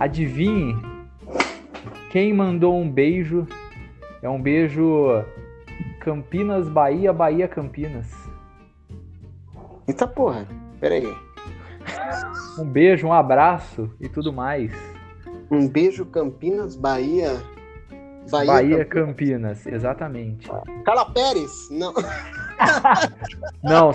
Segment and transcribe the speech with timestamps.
[0.00, 0.74] Adivinhe
[2.10, 3.46] quem mandou um beijo?
[4.22, 5.22] É um beijo
[6.00, 8.10] Campinas, Bahia, Bahia, Campinas.
[9.86, 10.48] Eita porra,
[10.80, 11.06] peraí.
[12.58, 14.72] Um beijo, um abraço e tudo mais.
[15.50, 17.36] Um beijo, Campinas, Bahia.
[18.30, 19.58] Bahia, Bahia Campinas.
[19.58, 19.66] Campinas.
[19.66, 20.50] exatamente.
[20.82, 21.68] Carla Pérez?
[21.70, 21.92] Não.
[23.62, 23.90] não,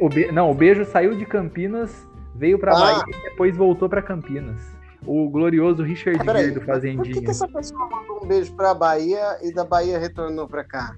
[0.00, 0.32] o, be...
[0.32, 2.80] não, o beijo saiu de Campinas, veio para ah.
[2.80, 4.79] Bahia e depois voltou para Campinas.
[5.06, 7.02] O glorioso Richard ah, Gere do Fazendinha.
[7.02, 10.62] Por que, que, essa pessoa mandou um beijo pra Bahia e da Bahia retornou pra
[10.62, 10.94] cá?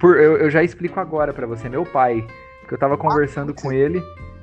[0.00, 1.68] Por, eu, eu já explico agora para você.
[1.68, 2.24] Meu pai,
[2.68, 4.00] que eu tava conversando ah, com ele.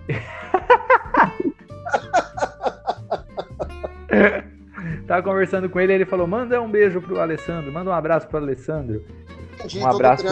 [5.07, 8.37] tava conversando com ele, ele falou: manda um beijo pro Alessandro, manda um abraço pro
[8.37, 9.01] Alessandro.
[9.55, 10.25] Entendi, um abraço.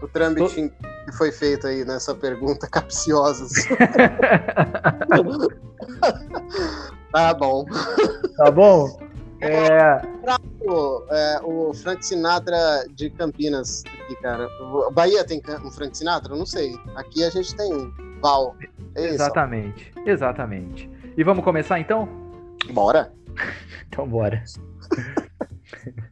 [0.00, 0.72] O trâmite
[1.04, 3.46] que foi feito aí nessa pergunta capciosa.
[7.12, 7.64] tá bom.
[8.36, 8.98] Tá bom?
[9.40, 10.00] É...
[11.10, 11.40] é...
[11.42, 14.48] o Frank Sinatra de Campinas aqui, cara.
[14.92, 16.34] Bahia tem um Frank Sinatra?
[16.34, 16.74] Não sei.
[16.96, 18.56] Aqui a gente tem um Val.
[18.94, 20.90] É exatamente, exatamente.
[21.16, 22.08] E vamos começar então?
[22.72, 23.12] Bora.
[23.88, 24.42] então bora.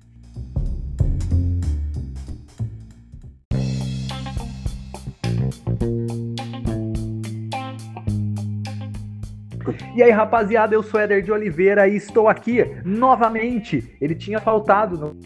[9.94, 13.96] E aí, rapaziada, eu sou Éder de Oliveira e estou aqui novamente.
[14.00, 14.96] Ele tinha faltado.
[14.96, 15.16] No...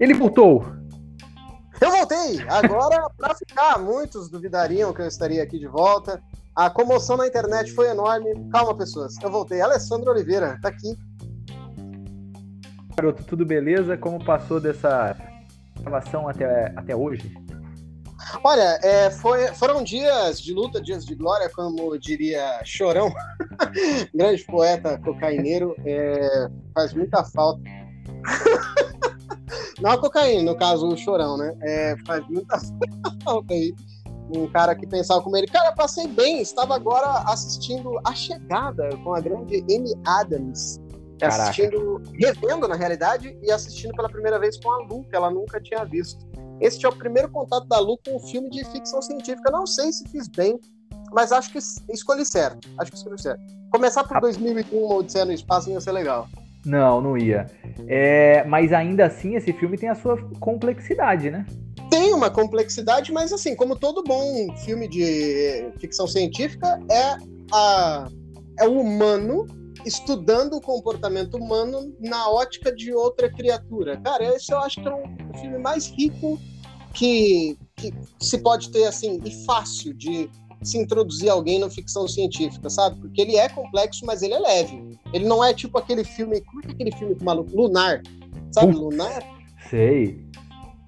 [0.00, 0.64] Ele voltou.
[1.80, 2.40] Eu voltei!
[2.48, 6.22] Agora, para ficar, muitos duvidariam que eu estaria aqui de volta.
[6.54, 8.32] A comoção na internet foi enorme.
[8.50, 9.14] Calma, pessoas.
[9.22, 9.60] Eu voltei.
[9.60, 10.96] Alessandro Oliveira, tá aqui.
[12.96, 13.96] Garoto, tudo beleza?
[13.98, 15.14] Como passou dessa
[15.80, 17.45] gravação até, até hoje?
[18.42, 23.12] Olha, é, foi, foram dias de luta, dias de glória, como diria Chorão,
[24.14, 27.60] grande poeta cocaineiro, é, faz muita falta.
[29.80, 31.54] Não a cocaína, no caso o Chorão, né?
[31.62, 32.58] É, faz muita
[33.22, 33.74] falta aí.
[34.34, 35.46] Um cara que pensava como ele.
[35.46, 40.80] Cara, passei bem, estava agora assistindo A Chegada com a grande Amy Adams.
[41.18, 41.44] Caraca.
[41.44, 45.60] Assistindo, revendo na realidade, e assistindo pela primeira vez com a Lu, que ela nunca
[45.60, 46.26] tinha visto.
[46.60, 49.50] Este é o primeiro contato da Lu com um filme de ficção científica.
[49.50, 50.58] Não sei se fiz bem,
[51.12, 51.58] mas acho que
[51.92, 52.68] escolhi certo.
[52.78, 53.42] Acho que escolhi certo.
[53.70, 56.28] Começar por 2001, uma Odisseia no Espaço, ia ser legal.
[56.64, 57.46] Não, não ia.
[57.86, 61.46] É, mas ainda assim, esse filme tem a sua complexidade, né?
[61.90, 67.16] Tem uma complexidade, mas assim, como todo bom filme de ficção científica, é,
[67.52, 68.08] a,
[68.58, 69.46] é o humano
[69.86, 73.96] estudando o comportamento humano na ótica de outra criatura.
[73.98, 76.38] Cara, esse eu acho que é um filme mais rico
[76.92, 80.28] que, que se pode ter, assim, e fácil de
[80.62, 82.98] se introduzir alguém na ficção científica, sabe?
[83.00, 84.98] Porque ele é complexo, mas ele é leve.
[85.12, 86.40] Ele não é tipo aquele filme.
[86.40, 87.56] Como é, é aquele filme maluco?
[87.56, 88.02] Lunar.
[88.50, 89.22] Sabe, Lunar?
[89.70, 90.26] Sei.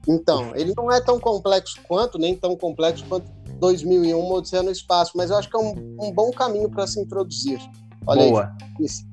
[0.09, 3.31] Então, ele não é tão complexo quanto, nem tão complexo quanto
[3.61, 6.99] 2001, Odisseia no Espaço, mas eu acho que é um, um bom caminho para se
[6.99, 7.61] introduzir.
[8.09, 8.57] Olha Boa.
[8.81, 9.07] Isso.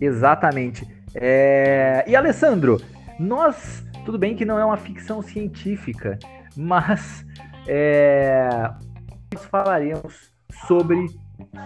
[0.00, 0.86] Exatamente.
[1.14, 2.04] É...
[2.04, 2.80] E Alessandro,
[3.16, 6.18] nós, tudo bem que não é uma ficção científica,
[6.56, 7.24] mas
[7.68, 8.48] é...
[9.32, 10.32] nós falaremos
[10.66, 11.06] sobre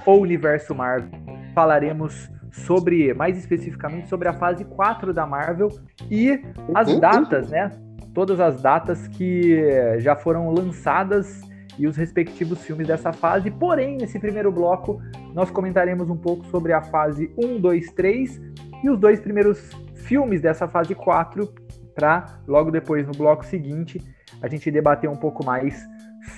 [0.05, 1.11] o universo Marvel,
[1.55, 5.69] falaremos sobre, mais especificamente, sobre a fase 4 da Marvel
[6.11, 6.39] e
[6.75, 7.01] as uhum.
[7.01, 7.71] datas, né?
[8.13, 9.59] Todas as datas que
[9.99, 11.41] já foram lançadas
[11.79, 13.51] e os respectivos filmes dessa fase.
[13.51, 15.01] Porém, nesse primeiro bloco,
[15.35, 18.41] nós comentaremos um pouco sobre a fase 1, 2, 3
[18.83, 21.53] e os dois primeiros filmes dessa fase 4,
[21.95, 24.03] para logo depois, no bloco seguinte,
[24.43, 25.83] a gente debater um pouco mais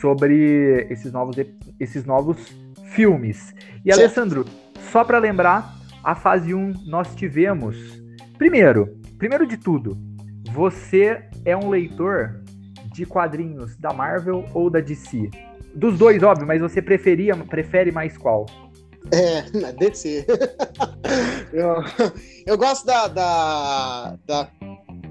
[0.00, 1.36] sobre esses novos,
[1.80, 2.38] esses novos
[2.92, 3.54] filmes.
[3.84, 4.00] E, certo.
[4.00, 4.44] Alessandro,
[4.92, 5.74] só para lembrar,
[6.04, 7.76] a fase 1 nós tivemos.
[8.38, 9.96] Primeiro, primeiro de tudo,
[10.52, 12.42] você é um leitor
[12.96, 15.30] de quadrinhos da Marvel ou da DC?
[15.74, 18.46] Dos dois, óbvio, mas você preferia, prefere mais qual?
[19.12, 19.42] É,
[19.72, 20.26] DC.
[21.52, 21.76] eu,
[22.46, 24.50] eu gosto da, da, da,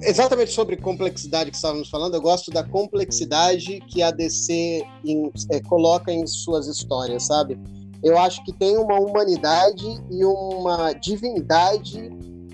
[0.01, 5.61] Exatamente sobre complexidade que estávamos falando, eu gosto da complexidade que a DC em, é,
[5.61, 7.57] coloca em suas histórias, sabe?
[8.03, 12.09] Eu acho que tem uma humanidade e uma divindade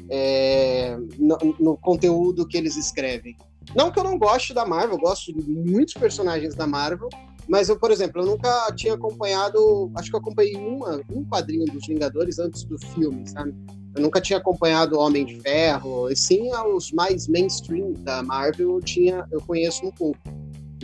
[0.10, 3.36] é, no, no conteúdo que eles escrevem.
[3.76, 7.10] Não que eu não goste da Marvel, eu gosto de muitos personagens da Marvel,
[7.48, 11.66] mas eu, por exemplo, eu nunca tinha acompanhado, acho que eu acompanhei uma, um quadrinho
[11.66, 13.54] dos Vingadores antes do filme, sabe?
[13.96, 18.82] Eu nunca tinha acompanhado Homem de Ferro, e sim os mais mainstream da Marvel eu
[18.82, 20.20] tinha, eu conheço um pouco.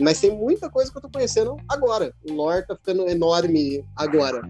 [0.00, 2.14] Mas tem muita coisa que eu tô conhecendo agora.
[2.28, 4.48] O lore tá ficando enorme agora.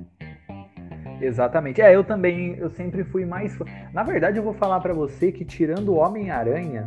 [1.21, 1.81] Exatamente.
[1.81, 3.57] É, eu também, eu sempre fui mais.
[3.93, 6.87] Na verdade, eu vou falar para você que tirando o Homem-Aranha,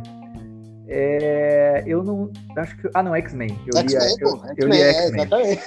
[0.88, 2.30] é, eu não.
[2.56, 2.88] Acho que.
[2.94, 3.58] Ah, não, X-Men.
[3.72, 4.82] Eu li, eu, eu li X-Men.
[4.82, 5.62] É, exatamente.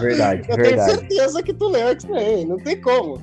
[0.00, 0.56] Verdade, eu verdade.
[0.56, 3.18] tenho certeza que tu leu X-Men, não tem como.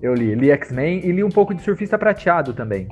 [0.00, 2.88] Eu li, li X-Men e li um pouco de Surfista Prateado também.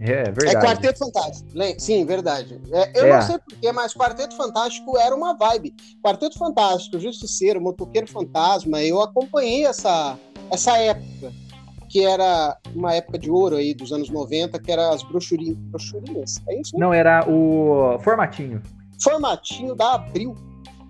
[0.00, 0.56] É, é verdade.
[0.56, 1.48] É Quarteto Fantástico.
[1.78, 2.60] Sim, verdade.
[2.72, 3.14] É, eu é.
[3.14, 5.74] não sei porquê, mas Quarteto Fantástico era uma vibe.
[6.04, 10.18] Quarteto Fantástico, Justiceiro, Motoqueiro Fantasma, eu acompanhei essa,
[10.50, 11.32] essa época
[11.92, 15.58] que era uma época de ouro aí dos anos 90, que era as brochurinhas.
[15.58, 16.74] Brochurinhas, é isso?
[16.74, 18.62] Não, era o formatinho.
[18.98, 20.34] Formatinho da Abril.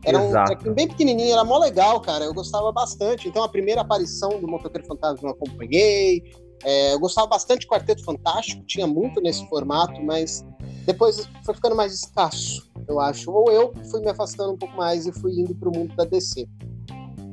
[0.05, 0.71] Era Exato.
[0.71, 2.25] um bem pequenininho, era mó legal, cara.
[2.25, 3.29] Eu gostava bastante.
[3.29, 6.23] Então, a primeira aparição do Motoqueiro Fantasma eu acompanhei.
[6.65, 10.45] É, eu gostava bastante de Quarteto Fantástico, tinha muito nesse formato, mas
[10.87, 13.29] depois foi ficando mais escasso, eu acho.
[13.33, 16.05] Ou eu fui me afastando um pouco mais e fui indo para o mundo da
[16.05, 16.47] DC.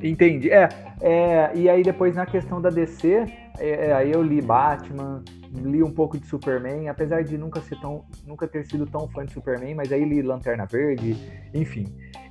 [0.01, 0.49] Entendi.
[0.49, 0.69] É,
[1.01, 3.27] é, e aí depois na questão da DC,
[3.59, 5.23] é, é, aí eu li Batman,
[5.53, 9.25] li um pouco de Superman, apesar de nunca ser tão, nunca ter sido tão fã
[9.25, 11.15] de Superman, mas aí li Lanterna Verde,
[11.53, 11.87] enfim.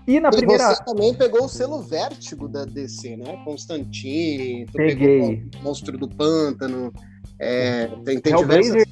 [0.07, 0.75] E na e primeira.
[0.75, 3.41] Você também pegou o selo vértigo da DC, né?
[3.45, 5.47] Constantine, Peguei.
[5.63, 6.93] Monstro do Pântano.
[7.39, 8.85] É, tem, tem diversas...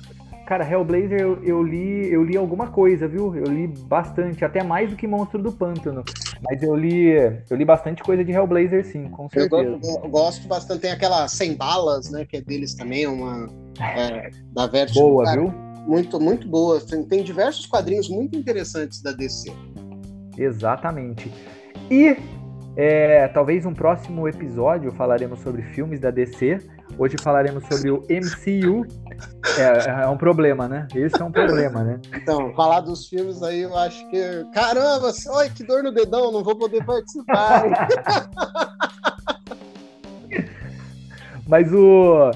[0.47, 3.35] Cara, Hellblazer eu, eu, li, eu li alguma coisa, viu?
[3.35, 6.05] Eu li bastante, até mais do que Monstro do Pântano.
[6.49, 7.09] Mas eu li,
[7.51, 9.61] eu li bastante coisa de Hellblazer, sim, com certeza.
[9.61, 10.81] Eu gosto, eu gosto bastante.
[10.83, 12.25] Tem aquela Sem Balas, né?
[12.25, 13.49] Que é deles também, uma
[13.81, 15.01] é, da Vertigo.
[15.01, 15.53] Boa, cara, viu?
[15.85, 16.81] Muito, muito boa.
[16.81, 19.53] Tem, tem diversos quadrinhos muito interessantes da DC.
[20.39, 21.33] Exatamente.
[21.91, 22.17] E
[22.77, 26.61] é, talvez um próximo episódio falaremos sobre filmes da DC.
[26.97, 28.87] Hoje falaremos sobre o MCU.
[29.59, 30.87] É, é, um problema, né?
[30.95, 32.01] Esse é um problema, né?
[32.15, 34.45] Então, falar dos filmes aí, eu acho que.
[34.53, 37.65] Caramba, oi, que dor no dedão, não vou poder participar.
[41.49, 42.33] Mas o,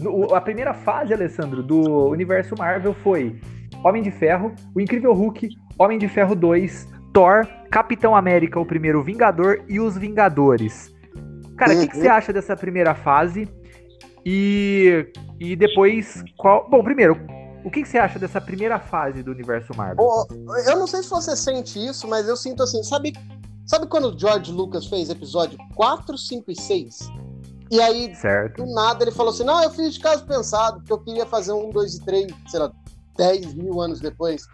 [0.00, 3.40] no, a primeira fase, Alessandro, do universo Marvel foi
[3.82, 5.48] Homem de Ferro, O Incrível Hulk,
[5.78, 10.94] Homem de Ferro 2, Thor, Capitão América, o primeiro Vingador e os Vingadores.
[11.56, 11.80] Cara, o uhum.
[11.80, 13.48] que, que, você acha dessa primeira fase?
[14.30, 15.10] E,
[15.40, 16.68] e depois, qual.
[16.68, 17.14] Bom, primeiro,
[17.64, 20.04] o que, que, você acha dessa primeira fase do universo Marvel?
[20.04, 20.26] Oh,
[20.66, 23.14] eu não sei se você sente isso, mas eu sinto assim, sabe,
[23.64, 27.10] sabe quando o George Lucas fez episódio 4, 5 e 6?
[27.70, 28.62] E aí, certo.
[28.62, 31.52] do nada, ele falou assim: não, eu fiz de caso pensado, porque eu queria fazer
[31.52, 32.70] um, dois e três, sei lá,
[33.16, 34.46] 10 mil anos depois.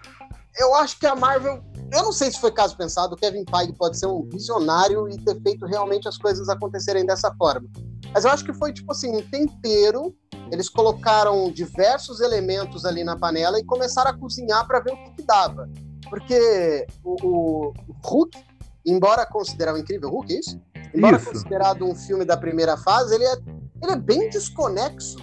[0.57, 1.61] Eu acho que a Marvel
[1.93, 5.17] eu não sei se foi caso pensado, o Kevin Feige pode ser um visionário e
[5.19, 7.69] ter feito realmente as coisas acontecerem dessa forma.
[8.15, 10.15] Mas eu acho que foi tipo assim, um tempero.
[10.51, 15.11] Eles colocaram diversos elementos ali na panela e começaram a cozinhar para ver o que,
[15.17, 15.69] que, dava.
[16.09, 17.73] Porque o, o,
[18.05, 18.39] Hulk,
[18.87, 20.61] embora considerado um incrível Hulk, é isso?
[20.95, 21.31] Embora isso.
[21.31, 23.37] considerado um filme da primeira fase, ele é,
[23.83, 25.17] ele é bem desconexo.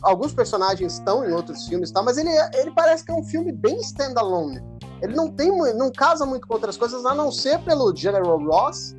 [0.00, 2.02] Alguns personagens estão em outros filmes, tá?
[2.02, 4.62] mas ele, é, ele parece que é um filme bem standalone
[5.02, 8.94] ele não tem não casa muito com outras coisas, a não ser pelo General Ross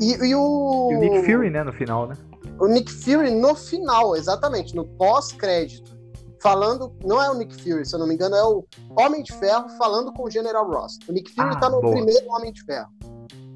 [0.00, 0.88] e, e o.
[0.92, 2.14] E o Nick Fury, né, no final, né?
[2.58, 5.96] O Nick Fury no final, exatamente, no pós-crédito.
[6.42, 8.64] Falando, não é o Nick Fury, se eu não me engano, é o
[8.96, 10.98] Homem de Ferro falando com o General Ross.
[11.08, 11.94] O Nick Fury ah, tá no boa.
[11.94, 12.88] primeiro Homem de Ferro.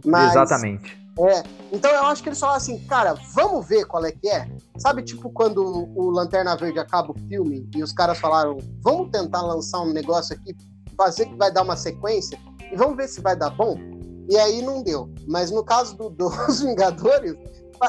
[0.04, 0.98] Mas, Exatamente.
[1.18, 4.48] É, então eu acho que eles falaram assim, cara, vamos ver qual é que é.
[4.78, 9.42] Sabe, tipo, quando o Lanterna Verde acaba o filme e os caras falaram, vamos tentar
[9.42, 10.56] lançar um negócio aqui
[10.96, 12.38] fazer que vai dar uma sequência
[12.70, 13.78] e vamos ver se vai dar bom.
[14.30, 15.12] E aí não deu.
[15.26, 17.34] Mas no caso do, dos Vingadores,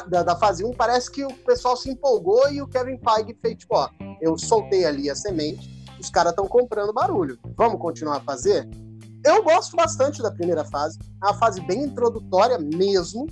[0.08, 3.58] da, da, fase 1, parece que o pessoal se empolgou e o Kevin Feige fez,
[3.58, 3.88] tipo, ó,
[4.20, 5.70] eu soltei ali a semente,
[6.00, 7.38] os caras estão comprando barulho.
[7.56, 8.68] Vamos continuar a fazer?
[9.24, 13.26] Eu gosto bastante da primeira fase, é uma fase bem introdutória mesmo.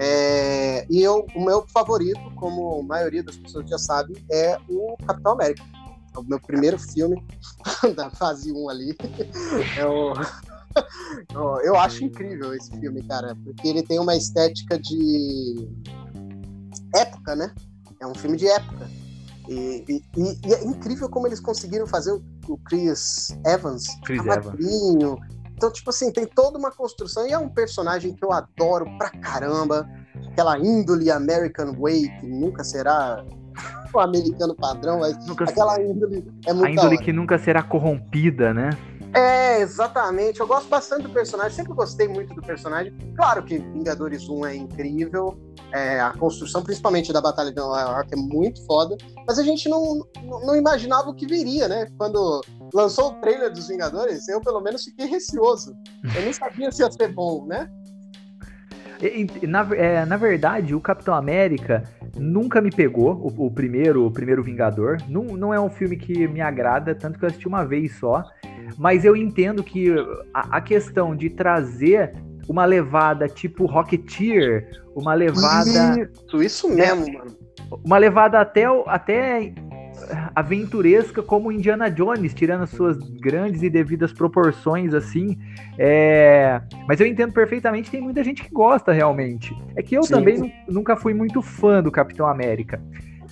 [0.00, 4.96] É, e eu, o meu favorito, como a maioria das pessoas já sabe, é o
[5.06, 5.62] Capitão América
[6.16, 7.24] o meu primeiro filme
[7.96, 8.96] da fase 1 ali.
[9.78, 10.12] É o...
[11.64, 15.68] Eu acho incrível esse filme, cara, porque ele tem uma estética de
[16.94, 17.52] época, né?
[18.00, 18.90] É um filme de época.
[19.48, 20.02] E, e,
[20.46, 24.56] e é incrível como eles conseguiram fazer o, Chris Evans, Chris Evans.
[25.54, 29.10] Então, tipo assim, tem toda uma construção e é um personagem que eu adoro pra
[29.10, 29.88] caramba.
[30.32, 33.24] Aquela índole American Way que nunca será
[33.92, 38.54] o americano padrão, mas nunca aquela índole é muito A índole que nunca será corrompida,
[38.54, 38.70] né?
[39.14, 40.40] É, exatamente.
[40.40, 42.92] Eu gosto bastante do personagem, sempre gostei muito do personagem.
[43.14, 45.38] Claro que Vingadores 1 é incrível,
[45.72, 49.68] é, a construção, principalmente da Batalha de Nova York, é muito foda, mas a gente
[49.68, 51.86] não, não imaginava o que viria, né?
[51.98, 52.40] Quando
[52.72, 55.74] lançou o trailer dos Vingadores, eu pelo menos fiquei receoso.
[56.16, 57.70] Eu não sabia se ia ser bom, né?
[59.42, 61.82] Na, é, na verdade, o Capitão América
[62.16, 64.98] nunca me pegou, o, o, primeiro o primeiro Vingador.
[65.08, 68.24] Não, não é um filme que me agrada, tanto que eu assisti uma vez só.
[68.78, 69.90] Mas eu entendo que
[70.32, 72.14] a, a questão de trazer
[72.48, 76.00] uma levada tipo Rocketeer, uma levada.
[76.00, 77.36] Isso, isso mesmo, mano.
[77.84, 79.54] Uma levada até, até
[80.34, 85.38] aventuresca como Indiana Jones, tirando suas grandes e devidas proporções, assim.
[85.78, 86.60] É...
[86.86, 89.56] Mas eu entendo perfeitamente, tem muita gente que gosta realmente.
[89.76, 90.14] É que eu Sim.
[90.14, 92.80] também nunca fui muito fã do Capitão América.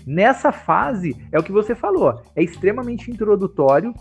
[0.06, 3.94] Nessa fase, é o que você falou, é extremamente introdutório.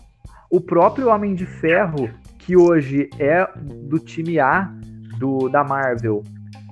[0.50, 4.72] O próprio Homem de Ferro, que hoje é do time A
[5.18, 6.24] do, da Marvel,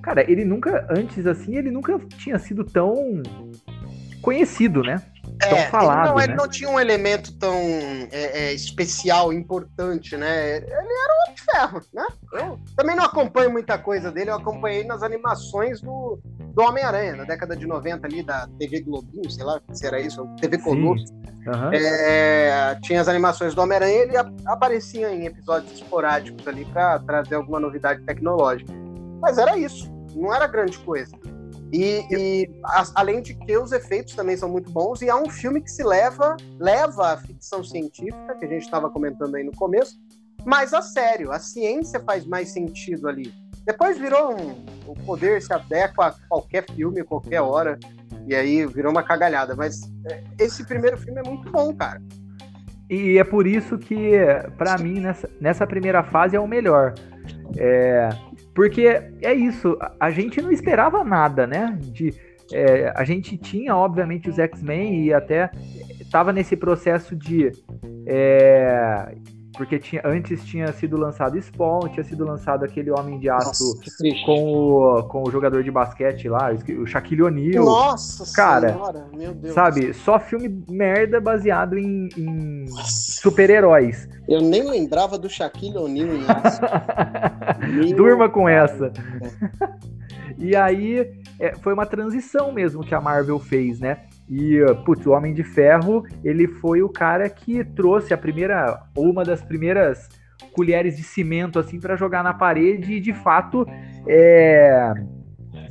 [0.03, 3.23] cara, ele nunca, antes assim, ele nunca tinha sido tão
[4.23, 5.03] conhecido, né?
[5.39, 5.99] Tão é, falado.
[5.99, 6.25] Ele não, né?
[6.25, 7.55] ele não tinha um elemento tão
[8.11, 10.57] é, é, especial, importante, né?
[10.57, 12.07] Ele era o Homem de Ferro, né?
[12.33, 17.25] Eu também não acompanho muita coisa dele, eu acompanhei nas animações do, do Homem-Aranha, na
[17.25, 21.13] década de 90 ali, da TV Globinho, sei lá se era isso, TV Colosso.
[21.47, 21.73] Uhum.
[21.73, 27.59] É, tinha as animações do Homem-Aranha, ele aparecia em episódios esporádicos ali para trazer alguma
[27.59, 28.73] novidade tecnológica.
[29.21, 31.17] Mas era isso, não era grande coisa.
[31.73, 35.29] E, e a, além de que os efeitos também são muito bons, e há um
[35.29, 39.53] filme que se leva, leva a ficção científica, que a gente estava comentando aí no
[39.53, 39.99] começo,
[40.45, 43.33] mas a sério, a ciência faz mais sentido ali.
[43.67, 47.79] Depois virou um, poder se adequa a qualquer filme, qualquer hora,
[48.27, 49.55] e aí virou uma cagalhada.
[49.55, 52.01] Mas é, esse primeiro filme é muito bom, cara.
[52.89, 54.13] E é por isso que,
[54.57, 56.95] para mim, nessa, nessa primeira fase é o melhor.
[57.59, 58.09] É,
[58.59, 58.89] porque
[59.23, 61.79] é isso, a gente não esperava nada, né?
[61.81, 62.13] De,
[62.53, 65.49] é, a gente tinha, obviamente, os X-Men e até
[66.01, 67.53] estava nesse processo de.
[68.05, 69.15] É,
[69.59, 74.25] porque tinha, antes tinha sido lançado Spawn, tinha sido lançado aquele Homem de Aço Nossa,
[74.25, 77.65] com, o, com o jogador de basquete lá, o Shaquille O'Neal.
[77.65, 79.53] Nossa Cara, senhora, meu Deus.
[79.53, 84.09] Sabe, só filme merda baseado em, em super-heróis.
[84.29, 87.97] Eu nem lembrava do Shaquille O'Neal em Aço.
[87.97, 88.93] Durma com essa.
[90.39, 94.08] e aí, é, foi uma transição mesmo que a Marvel fez, né?
[94.31, 99.11] E, putz, o Homem de Ferro, ele foi o cara que trouxe a primeira, ou
[99.11, 100.09] uma das primeiras
[100.53, 103.67] colheres de cimento, assim, para jogar na parede e, de fato,
[104.07, 104.93] é,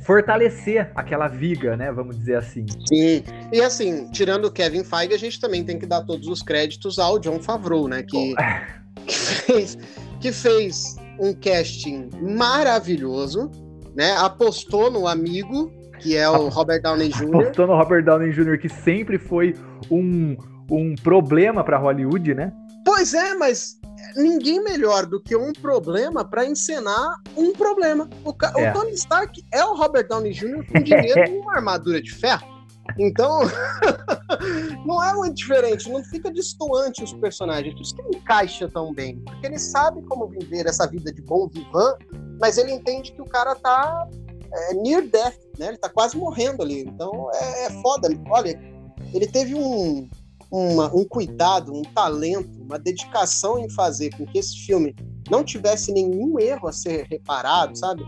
[0.04, 1.92] fortalecer aquela viga, né?
[1.92, 2.66] Vamos dizer assim.
[2.86, 3.22] Sim.
[3.52, 6.98] E, assim, tirando o Kevin Feige, a gente também tem que dar todos os créditos
[6.98, 8.02] ao John Favreau, né?
[8.02, 8.34] Que,
[9.06, 9.78] que, fez,
[10.20, 13.50] que fez um casting maravilhoso,
[13.94, 14.16] né?
[14.16, 17.34] Apostou no amigo que é o Robert Downey Jr.
[17.34, 19.54] Apostou no Robert Downey Jr., que sempre foi
[19.90, 20.36] um,
[20.70, 22.52] um problema para Hollywood, né?
[22.84, 23.78] Pois é, mas
[24.16, 28.08] ninguém melhor do que um problema para encenar um problema.
[28.24, 28.70] O, é.
[28.70, 30.64] o, Tony Stark é o Robert Downey Jr.
[30.66, 32.46] com dinheiro e uma armadura de ferro.
[32.98, 33.40] Então,
[34.86, 39.20] não é muito diferente, não fica distoante os personagens, por isso que encaixa tão bem,
[39.20, 41.94] porque ele sabe como viver essa vida de bom vivan,
[42.40, 44.08] mas ele entende que o cara tá
[44.52, 45.68] é, near death, né?
[45.68, 46.80] Ele tá quase morrendo ali.
[46.80, 48.08] Então é, é foda.
[48.30, 48.58] Olha,
[49.12, 50.08] ele teve um,
[50.50, 54.94] uma, um cuidado, um talento, uma dedicação em fazer com que esse filme
[55.30, 58.04] não tivesse nenhum erro a ser reparado, sabe?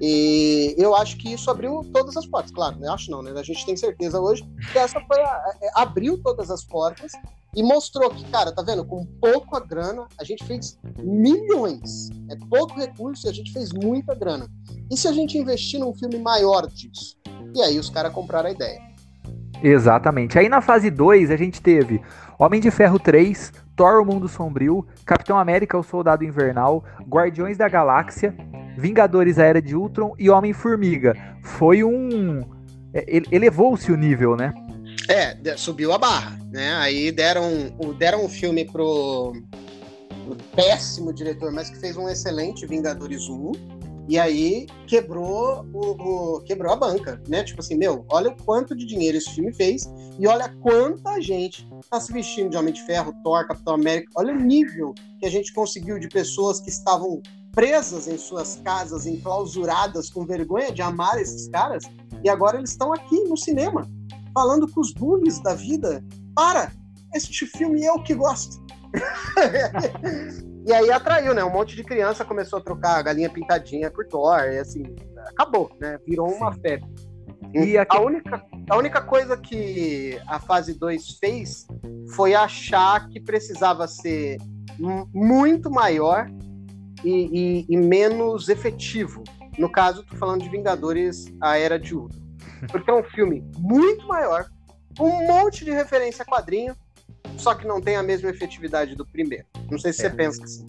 [0.00, 2.88] E eu acho que isso abriu todas as portas, claro, né?
[2.88, 3.32] Acho não, né?
[3.38, 4.42] A gente tem certeza hoje
[4.72, 7.12] que essa foi a, é, abriu todas as portas
[7.54, 8.84] e mostrou que, cara, tá vendo?
[8.84, 12.08] Com pouca grana, a gente fez milhões.
[12.30, 14.46] É pouco recurso e a gente fez muita grana.
[14.90, 17.16] E se a gente investir num filme maior disso?
[17.54, 18.80] E aí os caras compraram a ideia.
[19.62, 20.38] Exatamente.
[20.38, 22.00] Aí na fase 2 a gente teve
[22.38, 27.68] Homem de Ferro 3, Thor o Mundo Sombrio, Capitão América o Soldado Invernal, Guardiões da
[27.68, 28.34] Galáxia,
[28.78, 31.14] Vingadores A Era de Ultron e Homem-Formiga.
[31.42, 32.40] Foi um.
[32.94, 34.54] É, elevou-se o nível, né?
[35.10, 36.72] É, subiu a barra, né?
[36.74, 39.32] Aí deram, deram um filme pro,
[40.24, 43.80] pro péssimo diretor, mas que fez um excelente Vingadores 1.
[44.08, 47.42] E aí quebrou o, o, quebrou a banca, né?
[47.42, 49.82] Tipo assim, meu, olha o quanto de dinheiro esse filme fez
[50.16, 54.12] e olha quanta gente tá se vestindo de Homem de Ferro, Thor, Capitão América.
[54.14, 59.06] Olha o nível que a gente conseguiu de pessoas que estavam presas em suas casas,
[59.06, 61.82] enclausuradas, com vergonha de amar esses caras,
[62.22, 63.88] e agora eles estão aqui no cinema,
[64.34, 66.04] falando com os bullies da vida.
[66.34, 66.72] Para!
[67.14, 68.64] Este filme é o que gosto.
[70.66, 71.44] e aí atraiu, né?
[71.44, 74.82] Um monte de criança começou a trocar a galinha pintadinha por Thor, e assim,
[75.28, 75.98] acabou, né?
[76.06, 76.88] Virou uma febre.
[77.52, 81.66] E a, a, única, a única coisa que a fase 2 fez
[82.14, 84.38] foi achar que precisava ser
[85.12, 86.30] muito maior
[87.04, 89.24] e, e, e menos efetivo.
[89.58, 92.29] No caso, tô falando de Vingadores, a Era de Ultron.
[92.70, 94.46] Porque é um filme muito maior,
[94.98, 96.74] um monte de referência a quadrinho,
[97.36, 99.44] só que não tem a mesma efetividade do primeiro.
[99.70, 100.10] Não sei se é.
[100.10, 100.66] você pensa assim.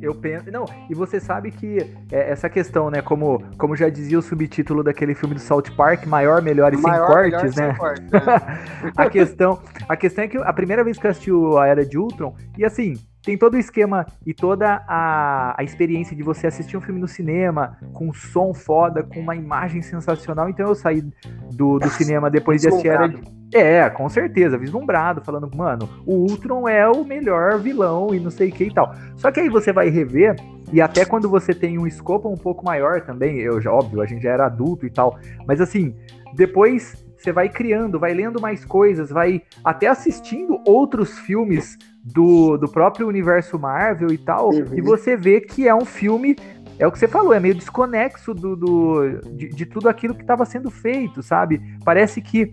[0.00, 0.50] Eu penso.
[0.50, 1.78] Não, e você sabe que
[2.12, 3.00] é, essa questão, né?
[3.00, 7.22] Como, como já dizia o subtítulo daquele filme do South Park, maior, melhor e maior,
[7.22, 7.68] sem cortes, né?
[7.68, 8.92] Sem corte, né?
[8.96, 11.96] a, questão, a questão é que a primeira vez que eu assisti a Era de
[11.96, 16.76] Ultron, e assim, tem todo o esquema e toda a, a experiência de você assistir
[16.76, 20.48] um filme no cinema, com som foda, com uma imagem sensacional.
[20.48, 21.02] Então eu saí
[21.52, 23.12] do, do cinema depois de assistir Era
[23.54, 28.48] é, com certeza, vislumbrado, falando, mano, o Ultron é o melhor vilão e não sei
[28.48, 28.92] o que e tal.
[29.16, 30.34] Só que aí você vai rever,
[30.72, 34.06] e até quando você tem um escopo um pouco maior também, eu já, óbvio, a
[34.06, 35.16] gente já era adulto e tal,
[35.46, 35.94] mas assim,
[36.34, 42.68] depois você vai criando, vai lendo mais coisas, vai até assistindo outros filmes do, do
[42.68, 44.74] próprio universo Marvel e tal, uhum.
[44.74, 46.36] e você vê que é um filme
[46.78, 50.22] é o que você falou, é meio desconexo do, do de, de tudo aquilo que
[50.22, 51.60] estava sendo feito, sabe?
[51.84, 52.52] Parece que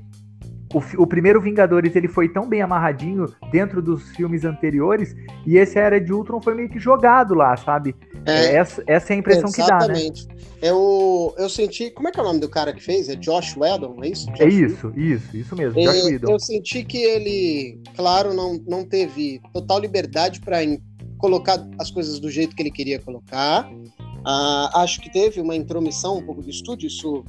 [0.73, 5.15] o, o, primeiro Vingadores ele foi tão bem amarradinho dentro dos filmes anteriores
[5.45, 7.95] e esse Era de Ultron foi meio que jogado lá, sabe?
[8.25, 10.23] É, é essa, essa, é a impressão exatamente.
[10.23, 10.41] que dá, né?
[10.61, 11.89] Eu, eu senti.
[11.89, 13.09] Como é que é o nome do cara que fez?
[13.09, 14.27] É Josh Whedon, é isso?
[14.27, 14.99] Josh é isso, Whedon?
[14.99, 15.79] isso, isso mesmo.
[15.79, 16.31] É, Josh Whedon.
[16.31, 20.59] Eu senti que ele, claro, não, não teve total liberdade para
[21.17, 23.71] colocar as coisas do jeito que ele queria colocar.
[23.71, 27.25] Uh, acho que teve uma intromissão um pouco do estúdio, isso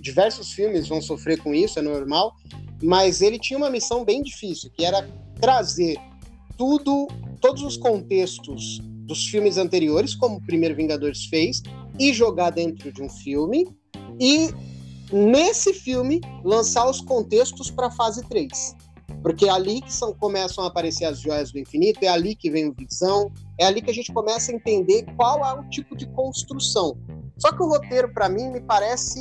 [0.00, 2.36] diversos filmes vão sofrer com isso, é normal,
[2.82, 5.08] mas ele tinha uma missão bem difícil, que era
[5.40, 5.96] trazer
[6.56, 7.08] tudo,
[7.40, 8.80] todos os contextos
[9.10, 11.60] dos filmes anteriores, como o primeiro Vingadores fez,
[11.98, 13.66] e jogar dentro de um filme,
[14.20, 14.54] e
[15.12, 18.76] nesse filme lançar os contextos para a fase 3.
[19.20, 22.48] Porque é ali que são, começam a aparecer as joias do infinito, é ali que
[22.48, 25.96] vem o Visão, é ali que a gente começa a entender qual é o tipo
[25.96, 26.96] de construção.
[27.36, 29.20] Só que o roteiro, para mim, me parece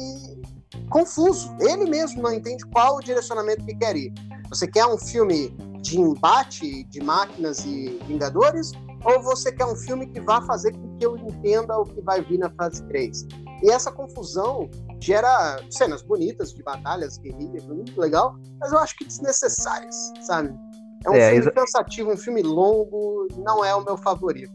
[0.92, 1.50] confuso.
[1.60, 4.14] Ele mesmo não entende qual o direcionamento que quer ir.
[4.50, 5.50] Você quer um filme
[5.82, 8.72] de embate de máquinas e Vingadores?
[9.04, 12.22] Ou você quer um filme que vá fazer com que eu entenda o que vai
[12.22, 13.28] vir na fase 3?
[13.64, 19.06] E essa confusão gera cenas bonitas de batalhas, guerrilhas, muito legal, mas eu acho que
[19.06, 20.54] desnecessárias, sabe?
[21.06, 24.52] É um é, filme cansativo, um filme longo, não é o meu favorito.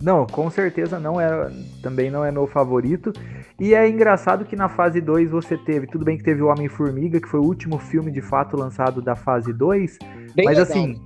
[0.00, 1.50] Não, com certeza não é,
[1.82, 3.12] também não é meu favorito.
[3.58, 7.20] E é engraçado que na fase 2 você teve, tudo bem que teve o Homem-Formiga,
[7.20, 9.98] que foi o último filme de fato lançado da fase 2,
[10.36, 10.62] bem mas legal.
[10.62, 11.00] assim,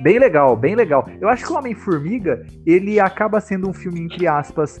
[0.00, 1.08] bem legal, bem legal.
[1.20, 4.80] Eu acho que o Homem-Formiga, ele acaba sendo um filme entre aspas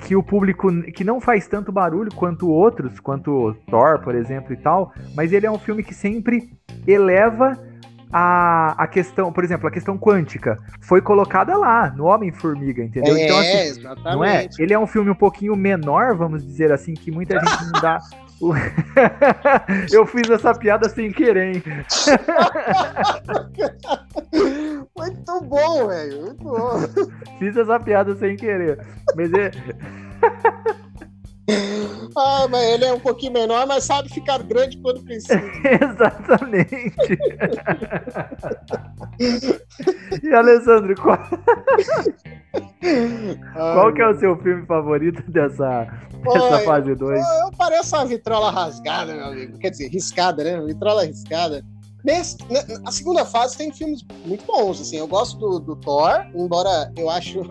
[0.00, 4.56] que o público que não faz tanto barulho quanto outros, quanto Thor, por exemplo e
[4.56, 6.50] tal, mas ele é um filme que sempre
[6.86, 7.58] eleva
[8.12, 13.16] a, a questão, por exemplo, a questão quântica foi colocada lá, no Homem-Formiga, entendeu?
[13.16, 14.16] É, então, assim, exatamente.
[14.16, 14.46] Não é?
[14.56, 17.98] Ele é um filme um pouquinho menor, vamos dizer assim, que muita gente não dá.
[19.92, 21.62] Eu fiz essa piada sem querer, hein?
[24.96, 26.22] Muito bom, velho.
[26.22, 26.80] Muito bom.
[27.38, 28.78] Fiz essa piada sem querer.
[29.16, 29.50] Mas é.
[32.16, 35.34] Ah, mas ele é um pouquinho menor, mas sabe ficar grande quando precisa.
[35.82, 37.18] Exatamente.
[40.22, 41.18] e Alessandro, qual...
[43.52, 45.88] qual que é o seu filme favorito dessa,
[46.22, 47.20] dessa fase 2?
[47.20, 49.58] Eu, eu pareço uma vitrola rasgada, meu amigo.
[49.58, 50.60] Quer dizer, riscada, né?
[50.64, 51.64] Vitrola riscada.
[52.04, 52.36] Nesse,
[52.86, 54.98] a segunda fase tem filmes muito bons, assim.
[54.98, 57.42] Eu gosto do, do Thor, embora eu acho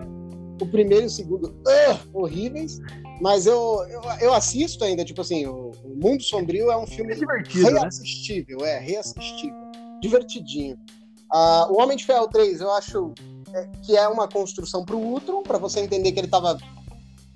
[0.63, 2.79] o primeiro e o segundo uh, horríveis.
[3.21, 7.13] Mas eu, eu, eu, assisto ainda, tipo assim, o, o Mundo Sombrio é um filme
[7.13, 7.79] é divertido, né?
[7.79, 8.71] reassistível, né?
[8.71, 9.71] é, reassistível,
[10.01, 10.77] divertidinho.
[11.33, 13.13] Uh, o Homem de Ferro 3, eu acho
[13.53, 16.57] é, que é uma construção pro Ultron, para você entender que ele tava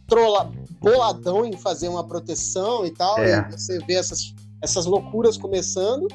[0.07, 3.39] trola, boladão em fazer uma proteção e tal, é.
[3.39, 6.07] e você vê essas, essas loucuras começando,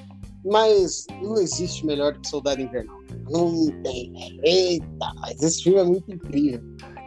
[0.45, 2.99] mas não existe melhor do que Soldado Invernal.
[3.31, 6.63] Não tem, Eita, mas esse filme é muito incrível.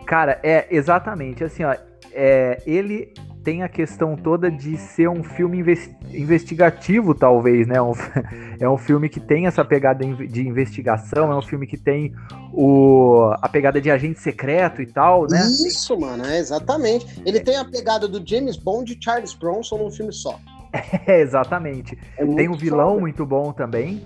[0.05, 1.75] Cara, é exatamente assim, ó
[2.15, 3.13] é, ele
[3.43, 5.63] tem a questão toda de ser um filme
[6.11, 7.75] investigativo, talvez, né?
[8.57, 12.15] É um filme que tem essa pegada de investigação, é um filme que tem
[12.53, 15.41] o, a pegada de agente secreto e tal, né?
[15.41, 17.21] Isso, mano, é exatamente.
[17.25, 20.39] Ele tem a pegada do James Bond e Charles Bronson num filme só.
[21.07, 21.97] É, exatamente.
[22.17, 24.05] É tem um vilão muito bom também.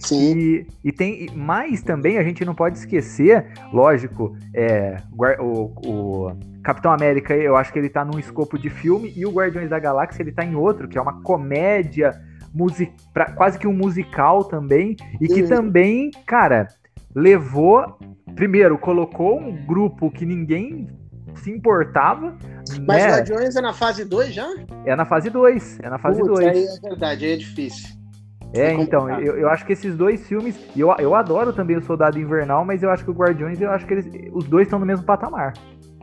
[0.00, 0.36] Sim.
[0.36, 4.96] E, e tem mais também, a gente não pode esquecer, lógico, é,
[5.38, 6.32] o, o
[6.62, 9.78] Capitão América, eu acho que ele tá num escopo de filme, e o Guardiões da
[9.78, 12.12] Galáxia, ele tá em outro, que é uma comédia,
[12.52, 15.48] music, pra, quase que um musical também, e que uhum.
[15.48, 16.66] também, cara,
[17.14, 17.98] levou.
[18.34, 20.86] Primeiro, colocou um grupo que ninguém
[21.36, 22.36] se importava.
[22.86, 23.10] Mas né?
[23.10, 24.48] Guardiões é na fase 2 já?
[24.84, 25.80] É na fase 2.
[25.82, 26.46] É na fase 2.
[26.46, 27.99] Aí é verdade, aí é difícil.
[28.52, 30.56] É, então, eu, eu acho que esses dois filmes.
[30.76, 33.86] Eu, eu adoro também o Soldado Invernal, mas eu acho que o Guardiões, eu acho
[33.86, 35.52] que eles, os dois estão no mesmo patamar.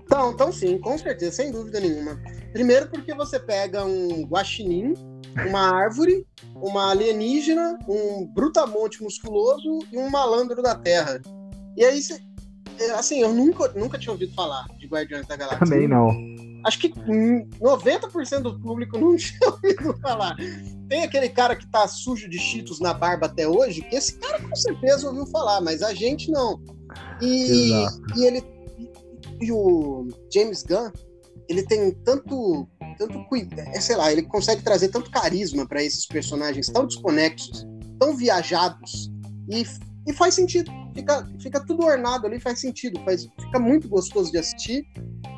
[0.03, 2.17] Então, então sim, com certeza, sem dúvida nenhuma.
[2.53, 4.93] Primeiro porque você pega um guaxinim,
[5.49, 11.21] uma árvore, uma alienígena, um brutamonte musculoso e um malandro da Terra.
[11.75, 11.99] E aí,
[12.97, 15.65] assim, eu nunca, nunca tinha ouvido falar de Guardiões da Galáxia.
[15.65, 16.09] Também não.
[16.65, 20.35] Acho que 90% do público não tinha ouvido falar.
[20.89, 24.41] Tem aquele cara que tá sujo de cheetos na barba até hoje, que esse cara
[24.41, 26.61] com certeza ouviu falar, mas a gente não.
[27.21, 27.71] E,
[28.15, 28.41] e ele
[29.39, 30.91] e o James Gunn,
[31.47, 33.25] ele tem tanto, tanto
[33.73, 37.67] é, sei lá, ele consegue trazer tanto carisma para esses personagens tão desconexos,
[37.99, 39.11] tão viajados,
[39.49, 39.63] e,
[40.07, 40.71] e faz sentido.
[40.93, 44.83] Fica, fica tudo ornado ali, faz sentido, faz, fica muito gostoso de assistir.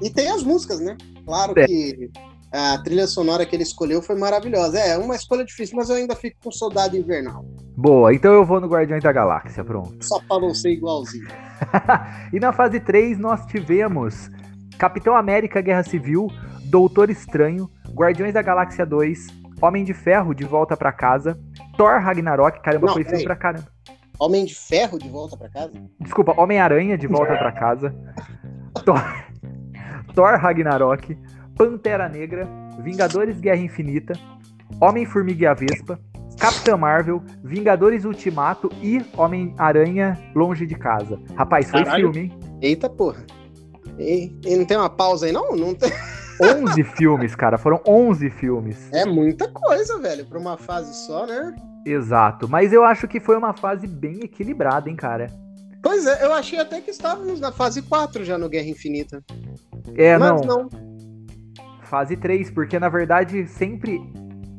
[0.01, 0.95] E tem as músicas, né?
[1.25, 2.09] Claro que
[2.51, 4.79] a trilha sonora que ele escolheu foi maravilhosa.
[4.79, 7.45] É, uma escolha difícil, mas eu ainda fico com Soldado Invernal.
[7.77, 10.03] Boa, então eu vou no Guardiões da Galáxia, pronto.
[10.03, 11.27] Só para não ser igualzinho.
[12.33, 14.29] e na fase 3 nós tivemos
[14.77, 16.27] Capitão América Guerra Civil,
[16.65, 19.27] Doutor Estranho, Guardiões da Galáxia 2,
[19.61, 21.39] Homem de Ferro de volta para casa,
[21.77, 23.67] Thor Ragnarok, caramba, não, foi filme pra caramba.
[24.19, 25.73] Homem de Ferro de volta para casa?
[25.99, 27.95] Desculpa, Homem-Aranha de volta para casa.
[28.83, 29.01] Thor...
[30.13, 31.17] Thor Ragnarok,
[31.59, 32.47] Pantera Negra,
[32.81, 34.13] Vingadores Guerra Infinita,
[34.79, 35.99] Homem-Formiga e a Vespa,
[36.39, 41.19] Capitã Marvel, Vingadores Ultimato e Homem-Aranha Longe de Casa.
[41.35, 42.13] Rapaz, foi Caralho.
[42.13, 42.39] filme, hein?
[42.61, 43.25] Eita porra.
[43.97, 45.53] E, e, não tem uma pausa aí, não?
[45.53, 45.91] Não tem.
[46.41, 47.57] 11 filmes, cara.
[47.57, 48.89] Foram 11 filmes.
[48.93, 51.53] É muita coisa, velho, pra uma fase só, né?
[51.85, 52.47] Exato.
[52.47, 55.27] Mas eu acho que foi uma fase bem equilibrada, hein, cara.
[55.83, 59.21] Pois é, eu achei até que estávamos na fase 4 já no Guerra Infinita.
[59.97, 60.69] É, Mas não.
[60.69, 60.88] não
[61.89, 64.01] fase 3, porque na verdade sempre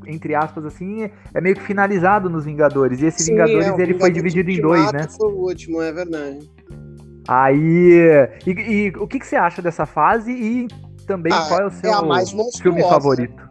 [0.06, 3.00] entre aspas assim, é meio que finalizado nos Vingadores.
[3.00, 5.06] E esse Sim, Vingadores é, ele foi dividido em dois, né?
[5.16, 6.50] Foi o último, é verdade.
[7.28, 10.66] Aí, e, e o que, que, você acha dessa fase e
[11.06, 13.48] também ah, qual é o seu é filme favorito?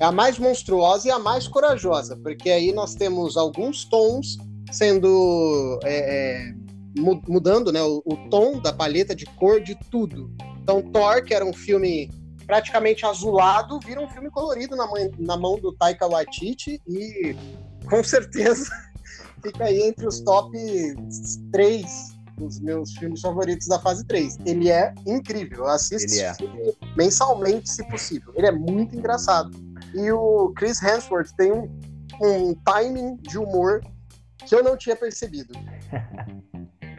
[0.00, 4.38] É a mais monstruosa e a mais corajosa, porque aí nós temos alguns tons
[4.70, 6.54] sendo é, é,
[6.96, 10.30] mudando, né, o, o tom da paleta de cor de tudo.
[10.62, 12.10] Então, Thor, que era um filme
[12.48, 17.36] praticamente azulado, vira um filme colorido na, mãe, na mão do Taika Waititi e
[17.86, 18.70] com certeza
[19.44, 20.50] fica aí entre os top
[21.52, 24.38] 3 dos meus filmes favoritos da fase 3.
[24.46, 26.34] Ele é incrível, eu assisto é.
[26.96, 28.32] mensalmente, se possível.
[28.34, 29.50] Ele é muito engraçado.
[29.92, 31.68] E o Chris Hemsworth tem um,
[32.22, 33.82] um timing de humor
[34.46, 35.52] que eu não tinha percebido.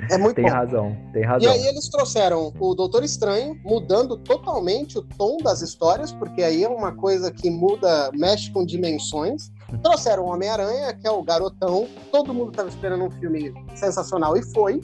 [0.09, 0.51] É muito tem bom.
[0.51, 1.51] razão, tem razão.
[1.51, 6.63] E aí eles trouxeram o Doutor Estranho, mudando totalmente o tom das histórias, porque aí
[6.63, 9.51] é uma coisa que muda, mexe com dimensões.
[9.83, 11.87] Trouxeram o Homem-Aranha, que é o garotão.
[12.11, 14.81] Todo mundo estava esperando um filme sensacional e foi.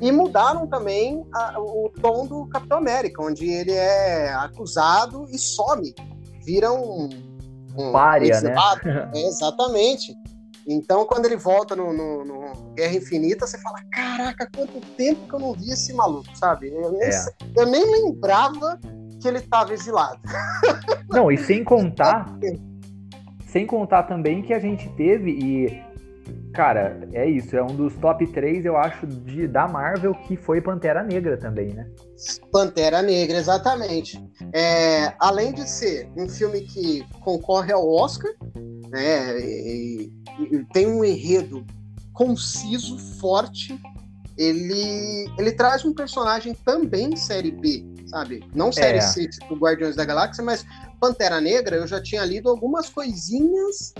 [0.00, 5.94] E mudaram também a, o tom do Capitão América, onde ele é acusado e some.
[6.44, 7.08] Vira um.
[7.78, 8.54] um Pária, né?
[9.14, 10.14] É, exatamente.
[10.66, 15.34] Então, quando ele volta no, no, no, Guerra Infinita, você fala: Caraca, quanto tempo que
[15.34, 16.68] eu não vi esse maluco, sabe?
[16.68, 17.26] Eu nem, é.
[17.56, 18.78] eu nem lembrava
[19.20, 20.20] que ele estava exilado.
[21.08, 22.36] Não, e sem contar.
[23.46, 25.85] sem contar também que a gente teve, e
[26.56, 27.54] Cara, é isso.
[27.54, 31.74] É um dos top 3, eu acho, de, da Marvel, que foi Pantera Negra também,
[31.74, 31.86] né?
[32.50, 34.18] Pantera Negra, exatamente.
[34.54, 38.32] É, além de ser um filme que concorre ao Oscar,
[38.88, 40.10] né, e,
[40.50, 41.62] e tem um enredo
[42.14, 43.78] conciso, forte,
[44.38, 48.42] ele, ele traz um personagem também série B, sabe?
[48.54, 49.02] Não série é.
[49.02, 50.64] C, tipo Guardiões da Galáxia, mas
[50.98, 53.92] Pantera Negra, eu já tinha lido algumas coisinhas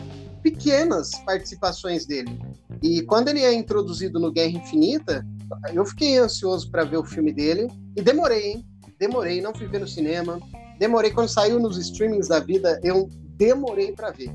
[0.47, 2.41] pequenas participações dele.
[2.81, 5.27] E quando ele é introduzido no Guerra Infinita,
[5.75, 8.67] eu fiquei ansioso para ver o filme dele e demorei, hein?
[8.97, 10.39] Demorei, não fui ver no cinema.
[10.79, 14.31] Demorei quando saiu nos streamings da vida, eu demorei para ver.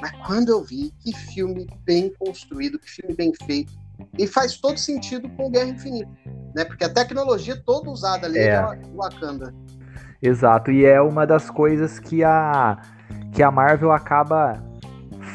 [0.00, 3.70] Mas quando eu vi, que filme bem construído, que filme bem feito.
[4.16, 6.10] E faz todo sentido com o Guerra Infinita,
[6.54, 6.64] né?
[6.64, 9.54] Porque a tecnologia toda usada ali é, é Wakanda.
[10.22, 12.80] Exato, e é uma das coisas que a
[13.32, 14.69] que a Marvel acaba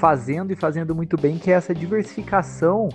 [0.06, 2.90] fazendo e fazendo muito bem, que é essa diversificação,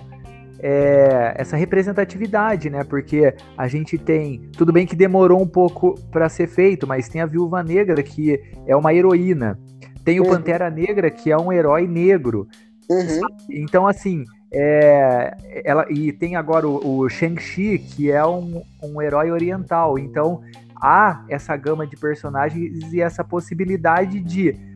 [0.59, 2.85] é, essa representatividade, né?
[2.85, 7.19] Porque a gente tem, tudo bem que demorou um pouco para ser feito, mas tem
[7.19, 9.59] a Viúva Negra que é uma heroína,
[10.05, 10.29] tem o uhum.
[10.29, 12.47] Pantera Negra que é um herói negro.
[12.89, 13.27] Uhum.
[13.49, 19.31] Então assim, é, ela e tem agora o, o Shang-Chi que é um, um herói
[19.31, 19.99] oriental.
[19.99, 20.39] Então
[20.81, 24.70] há essa gama de personagens e essa possibilidade de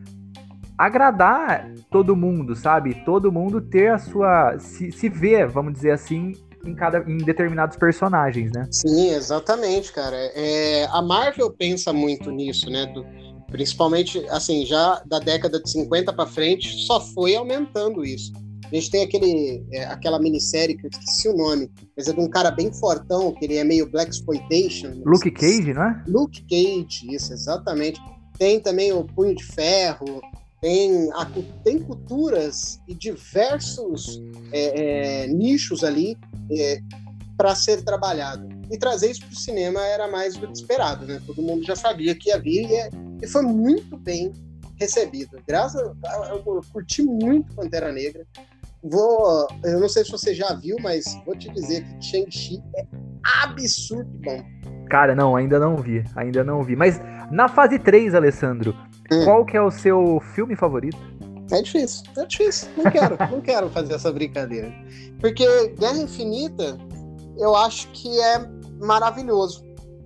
[0.77, 2.95] agradar todo mundo, sabe?
[3.05, 4.57] Todo mundo ter a sua.
[4.59, 6.33] se, se ver, vamos dizer assim,
[6.65, 8.67] em, cada, em determinados personagens, né?
[8.71, 10.17] Sim, exatamente, cara.
[10.35, 12.85] É, a Marvel pensa muito nisso, né?
[12.87, 13.05] Do,
[13.47, 18.33] principalmente, assim, já da década de 50 para frente, só foi aumentando isso.
[18.65, 22.19] A gente tem aquele, é, aquela minissérie que eu esqueci o nome, mas é de
[22.19, 25.01] um cara bem fortão, que ele é meio Black Exploitation.
[25.05, 26.03] Luke Cage, não é?
[26.07, 28.01] Luke Cage, isso, exatamente.
[28.37, 30.19] Tem também o Punho de Ferro,
[30.65, 31.27] tem, a,
[31.63, 34.19] tem culturas e diversos
[34.51, 36.17] é, é, nichos ali
[36.51, 36.79] é,
[37.37, 38.49] para ser trabalhado.
[38.71, 41.21] E trazer isso para o cinema era mais do que esperado, né?
[41.23, 42.89] Todo mundo já sabia que havia e, é,
[43.21, 44.33] e foi muito bem
[44.79, 45.39] recebido.
[45.47, 48.25] Graças a, eu curti muito Pantera Negra.
[48.87, 52.85] Vou, eu não sei se você já viu, mas vou te dizer que Shang-Chi é
[53.43, 54.43] absurdo bom.
[54.89, 56.75] Cara, não, ainda não vi, ainda não vi.
[56.75, 58.75] Mas na fase 3, Alessandro,
[59.11, 59.25] hum.
[59.25, 60.97] qual que é o seu filme favorito?
[61.51, 62.69] É difícil, é difícil.
[62.77, 64.71] Não quero, não quero fazer essa brincadeira.
[65.19, 65.45] Porque
[65.79, 66.77] Guerra Infinita,
[67.37, 68.47] eu acho que é
[68.79, 69.63] maravilhoso.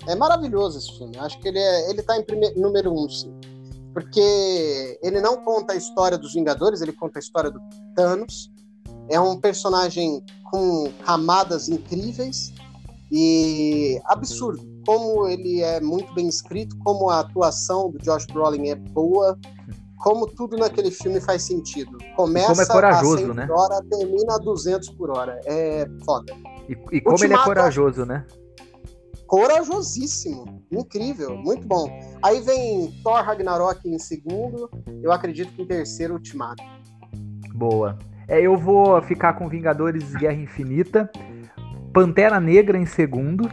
[0.08, 1.18] É maravilhoso esse filme.
[1.18, 3.34] Eu acho que ele, é, ele tá em primeiro, número um, sim.
[3.94, 7.60] Porque ele não conta a história dos Vingadores, ele conta a história do
[7.96, 8.50] Thanos.
[9.10, 12.54] É um personagem com camadas incríveis
[13.12, 14.68] e absurdo.
[14.86, 19.38] Como ele é muito bem escrito, como a atuação do Josh Brolin é boa,
[19.98, 21.98] como tudo naquele filme faz sentido.
[22.16, 23.48] Começa como é corajoso, a 100 né?
[23.48, 25.40] por hora, termina a 200 por hora.
[25.46, 26.34] É foda.
[26.68, 28.26] E, e como ele é corajoso, né?
[29.28, 30.64] Corajosíssimo.
[30.72, 31.38] Incrível.
[31.38, 31.88] Muito bom.
[32.24, 34.70] Aí vem Thor Ragnarok em segundo.
[35.04, 36.64] Eu acredito que em terceiro, Ultimato.
[37.54, 37.98] Boa.
[38.30, 41.10] É, eu vou ficar com Vingadores Guerra Infinita.
[41.92, 43.50] Pantera Negra em segundo.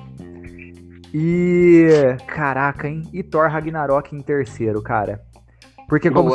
[1.14, 1.88] E.
[2.26, 3.02] Caraca, hein?
[3.10, 5.22] E Thor Ragnarok em terceiro, cara.
[5.88, 6.30] Porque como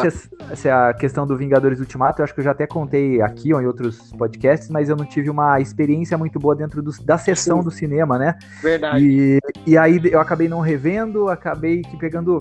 [0.56, 3.62] se, a questão do Vingadores Ultimato, eu acho que eu já até contei aqui ou
[3.62, 7.58] em outros podcasts, mas eu não tive uma experiência muito boa dentro do, da sessão
[7.58, 7.64] Sim.
[7.66, 8.40] do cinema, né?
[8.62, 9.06] Verdade.
[9.06, 12.40] E, e aí eu acabei não revendo, acabei que pegando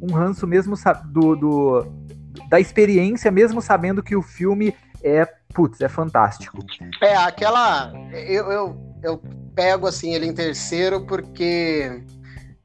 [0.00, 1.86] um ranço mesmo do, do,
[2.48, 6.58] da experiência, mesmo sabendo que o filme é, putz, é fantástico.
[7.00, 7.92] É, aquela.
[8.12, 9.22] Eu, eu, eu
[9.54, 12.04] pego assim ele em terceiro porque.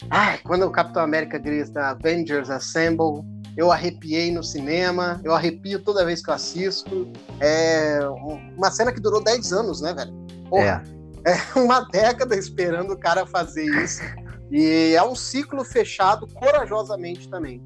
[0.10, 3.26] Ai, quando o Capitão América grita Avengers Assemble
[3.58, 7.12] eu arrepiei no cinema, eu arrepio toda vez que eu assisto.
[7.40, 8.00] É
[8.56, 10.14] uma cena que durou 10 anos, né, velho?
[10.48, 10.84] Porra,
[11.26, 11.32] é.
[11.32, 14.04] é uma década esperando o cara fazer isso.
[14.52, 17.60] E é um ciclo fechado corajosamente também.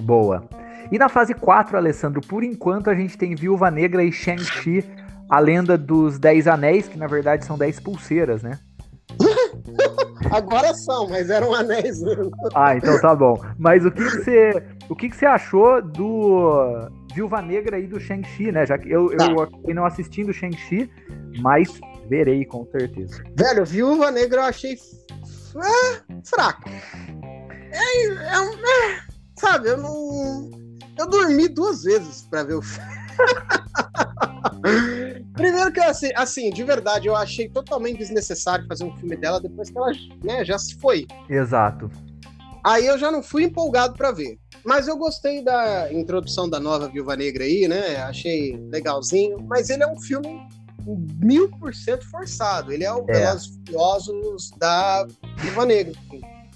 [0.00, 0.48] Boa.
[0.90, 4.84] E na fase 4, Alessandro, por enquanto a gente tem Viúva Negra e Shang-Chi,
[5.28, 8.58] a lenda dos 10 anéis, que na verdade são 10 pulseiras, né?
[10.30, 12.00] Agora são, mas eram anéis.
[12.54, 13.38] Ah, então tá bom.
[13.58, 18.64] Mas o que você, o que você achou do Viúva Negra e do Shang-Chi, né?
[18.64, 19.26] Já que eu, tá.
[19.26, 20.90] eu acabei não assistindo Shang-Chi,
[21.40, 23.22] mas verei com certeza.
[23.36, 26.68] Velho, Viúva Negra eu achei é, fraco.
[27.72, 29.00] É, é, é,
[29.38, 30.61] sabe, eu não.
[30.98, 32.92] Eu dormi duas vezes pra ver o filme.
[35.34, 39.70] Primeiro que assim, assim, de verdade, eu achei totalmente desnecessário fazer um filme dela depois
[39.70, 41.06] que ela né, já se foi.
[41.28, 41.90] Exato.
[42.64, 44.38] Aí eu já não fui empolgado para ver.
[44.64, 47.96] Mas eu gostei da introdução da nova Viúva Negra aí, né?
[47.96, 49.38] Achei legalzinho.
[49.48, 50.46] Mas ele é um filme
[51.20, 52.72] mil por cento forçado.
[52.72, 53.36] Ele é o é.
[53.66, 55.04] Furiosos da
[55.38, 55.94] Viúva Negra.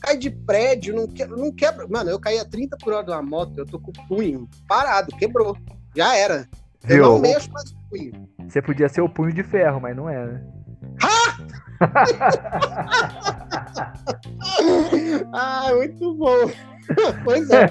[0.07, 1.85] Cai de prédio, não, que, não quebra.
[1.89, 4.49] Mano, eu caí a 30 por hora de uma moto, eu tô com o punho
[4.69, 5.57] parado, quebrou.
[5.97, 6.49] Já era.
[6.85, 6.99] Viu?
[6.99, 8.29] Eu não mexo mais o punho.
[8.47, 10.45] Você podia ser o punho de ferro, mas não é, né?
[15.35, 16.53] ah, muito bom.
[17.25, 17.67] pois é.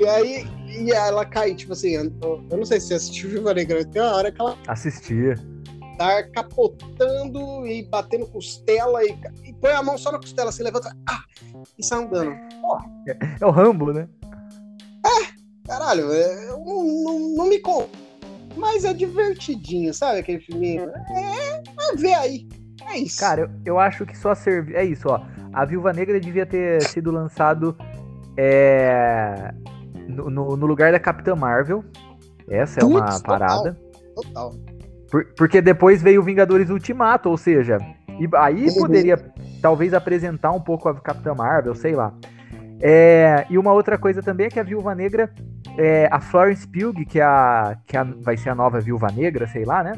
[0.00, 2.10] e aí, e ela cai, tipo assim, eu,
[2.50, 4.58] não sei se você assistiu Viva Negra, tem uma hora que ela.
[4.66, 5.36] Assistia.
[6.00, 10.96] Tá capotando e batendo costela e, e põe a mão só na costela, se levanta
[11.06, 11.22] ah,
[11.78, 12.30] e sai andando.
[13.06, 14.08] É, é o Rambo, né?
[15.04, 17.90] É, caralho, é, eu não, não, não me conta.
[18.56, 20.20] Mas é divertidinho, sabe?
[20.20, 20.88] Aquele filminho.
[20.88, 22.48] É, é ver aí.
[22.90, 23.20] É isso.
[23.20, 24.74] Cara, eu, eu acho que só serve.
[24.74, 25.20] É isso, ó.
[25.52, 27.76] A Viúva Negra devia ter sido lançado
[28.38, 29.52] é,
[30.08, 31.84] no, no, no, lugar da Capitã Marvel.
[32.48, 33.80] Essa é uma total, parada.
[34.14, 34.54] Total.
[35.10, 37.78] Por, porque depois veio o Vingadores Ultimato, ou seja,
[38.18, 38.74] e aí uhum.
[38.74, 39.18] poderia
[39.60, 42.14] talvez apresentar um pouco a Capitã Marvel, sei lá.
[42.82, 45.30] É, e uma outra coisa também é que a Viúva Negra,
[45.76, 49.08] é, a Florence Pugh, que, é a, que é a, vai ser a nova Viúva
[49.08, 49.92] Negra, sei lá, né?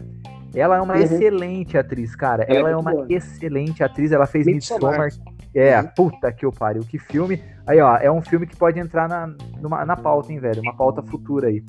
[0.55, 1.01] Ela é uma uhum.
[1.01, 2.44] excelente atriz, cara.
[2.44, 3.07] Ela, ela é, é uma boa.
[3.09, 4.12] excelente atriz.
[4.12, 5.01] Ela fez Midsommar.
[5.01, 5.35] Midsommar.
[5.55, 5.87] É, uhum.
[5.96, 7.42] puta que eu pariu, que filme.
[7.66, 10.61] Aí, ó, é um filme que pode entrar na, numa, na pauta, hein, velho?
[10.61, 11.64] Uma pauta futura aí.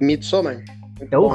[0.00, 0.62] Midsommar.
[1.10, 1.28] É o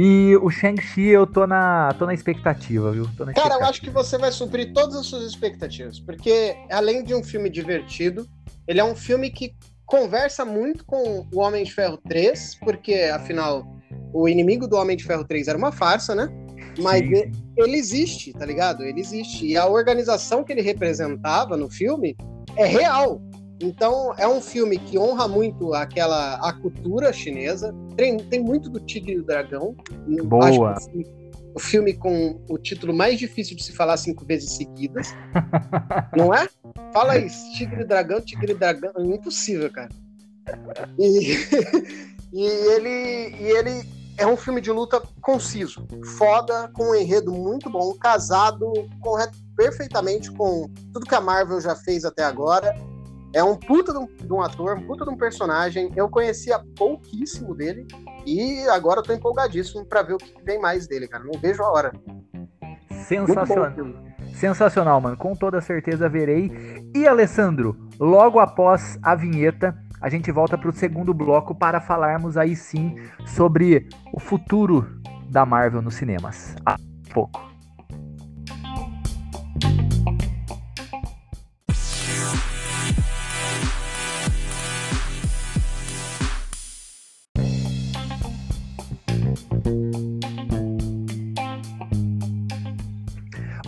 [0.00, 3.02] E o Shang-Chi eu tô na, tô na expectativa, viu?
[3.02, 3.48] Na expectativa.
[3.48, 7.24] Cara, eu acho que você vai suprir todas as suas expectativas, porque além de um
[7.24, 8.24] filme divertido,
[8.68, 13.66] ele é um filme que conversa muito com o Homem de Ferro 3, porque afinal
[14.12, 16.28] o inimigo do Homem de Ferro 3 era uma farsa, né?
[16.78, 18.84] Mas ele, ele existe, tá ligado?
[18.84, 19.46] Ele existe.
[19.46, 22.16] E a organização que ele representava no filme
[22.54, 23.20] é real.
[23.60, 27.74] Então, é um filme que honra muito aquela a cultura chinesa.
[27.96, 29.76] Tem, tem muito do Tigre e o Dragão.
[30.24, 30.72] Boa.
[30.72, 31.04] Acho que
[31.54, 35.08] o filme com o título mais difícil de se falar cinco vezes seguidas.
[36.16, 36.48] não é?
[36.92, 37.52] Fala isso.
[37.54, 38.92] Tigre e Dragão, Tigre e Dragão.
[38.96, 39.88] É impossível, cara.
[40.96, 41.34] E,
[42.32, 47.68] e, ele, e ele é um filme de luta conciso, foda, com um enredo muito
[47.70, 52.74] bom, casado correto, perfeitamente com tudo que a Marvel já fez até agora
[53.32, 55.92] é um puta de um, de um, ator, um puta de um personagem.
[55.94, 57.86] Eu conhecia pouquíssimo dele
[58.26, 61.24] e agora eu tô empolgadíssimo para ver o que vem mais dele, cara.
[61.24, 61.92] Não vejo a hora.
[63.06, 63.72] Sensacional.
[64.34, 65.16] Sensacional, mano.
[65.16, 66.52] Com toda certeza verei.
[66.94, 72.36] E Alessandro, logo após a vinheta, a gente volta para o segundo bloco para falarmos
[72.36, 72.94] aí sim
[73.26, 74.86] sobre o futuro
[75.28, 76.54] da Marvel nos cinemas.
[76.64, 76.76] Há
[77.12, 77.48] pouco.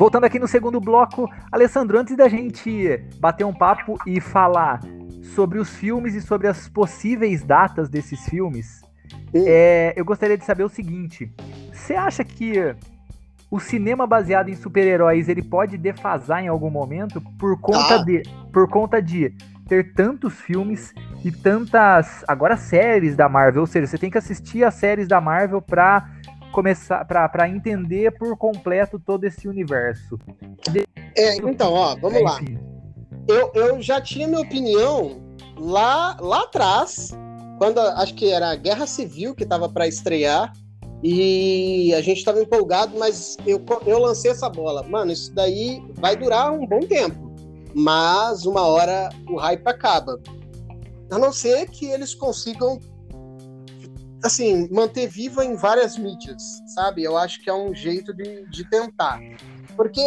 [0.01, 4.81] Voltando aqui no segundo bloco, Alessandro, antes da gente bater um papo e falar
[5.35, 8.81] sobre os filmes e sobre as possíveis datas desses filmes,
[9.35, 11.31] é, eu gostaria de saber o seguinte:
[11.71, 12.75] você acha que
[13.51, 18.03] o cinema baseado em super-heróis ele pode defasar em algum momento por conta ah.
[18.03, 19.35] de por conta de
[19.69, 24.65] ter tantos filmes e tantas agora séries da Marvel, ou seja, você tem que assistir
[24.65, 26.09] as séries da Marvel para
[26.51, 30.19] começar para entender por completo todo esse universo.
[31.17, 32.41] É, então, ó, vamos é, lá.
[33.29, 35.21] Eu, eu já tinha minha opinião
[35.57, 37.11] lá, lá atrás,
[37.59, 40.53] quando acho que era a Guerra Civil que estava para estrear,
[41.03, 44.83] e a gente estava empolgado, mas eu, eu lancei essa bola.
[44.83, 47.33] Mano, isso daí vai durar um bom tempo,
[47.75, 50.21] mas uma hora o hype acaba.
[51.11, 52.79] A não ser que eles consigam
[54.23, 56.43] assim, manter viva em várias mídias,
[56.75, 57.03] sabe?
[57.03, 59.21] Eu acho que é um jeito de, de tentar.
[59.77, 60.03] Porque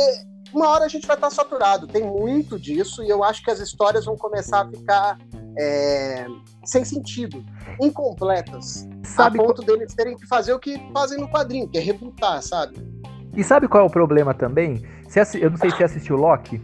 [0.53, 3.59] uma hora a gente vai estar saturado, tem muito disso, e eu acho que as
[3.59, 5.17] histórias vão começar a ficar
[5.57, 6.27] é,
[6.63, 7.43] sem sentido,
[7.81, 9.77] incompletas, sabe a ponto qual...
[9.77, 12.77] deles terem que fazer o que fazem no quadrinho, que é rebutar, sabe?
[13.35, 14.85] E sabe qual é o problema também?
[15.19, 15.41] Assi...
[15.41, 16.61] Eu não sei se você assistiu Loki.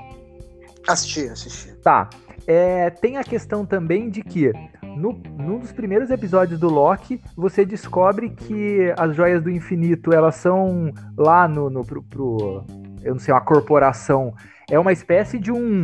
[0.87, 1.73] Assisti, assisti.
[1.83, 2.09] Tá.
[2.45, 4.51] É, tem a questão também de que
[4.97, 10.35] no, num dos primeiros episódios do Loki, você descobre que as joias do infinito, elas
[10.35, 12.63] são lá no, no pro, pro,
[13.01, 14.33] eu não sei, uma corporação,
[14.69, 15.81] é uma espécie de um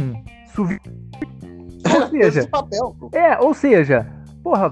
[1.86, 4.08] ou seja, papel, é, ou seja,
[4.41, 4.72] porra,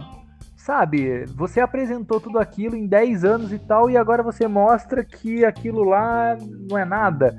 [0.56, 5.43] sabe, você apresentou tudo aquilo em 10 anos e tal, e agora você mostra que
[5.43, 6.38] aquilo lá
[6.69, 7.36] não é nada.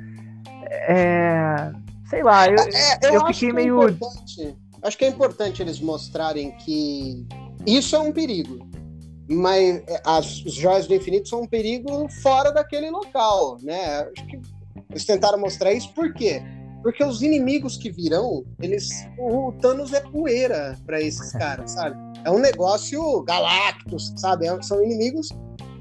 [0.66, 1.72] É,
[2.06, 3.88] sei lá, eu, é, eu, eu fiquei é meio.
[3.88, 7.26] Importante acho que é importante eles mostrarem que
[7.66, 8.66] isso é um perigo.
[9.26, 14.00] Mas é, as joias do infinito são um perigo fora daquele local, né?
[14.00, 14.40] Acho que
[14.90, 16.42] eles tentaram mostrar isso por quê?
[16.82, 21.96] Porque os inimigos que virão, eles o Thanos é poeira para esses caras, sabe?
[22.22, 24.46] É um negócio galactus, sabe?
[24.46, 25.30] É, são inimigos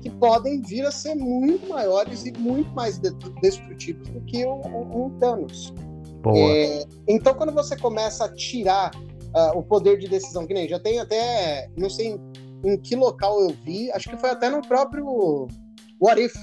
[0.02, 2.98] que podem vir a ser muito maiores e muito mais
[3.42, 5.74] destrutivos do que um, um Thanos.
[6.32, 10.80] É, então, quando você começa a tirar uh, o poder de decisão, que nem já
[10.80, 12.20] tem até, não sei em,
[12.64, 15.48] em, que local eu vi, acho que foi até no próprio
[16.02, 16.36] What If.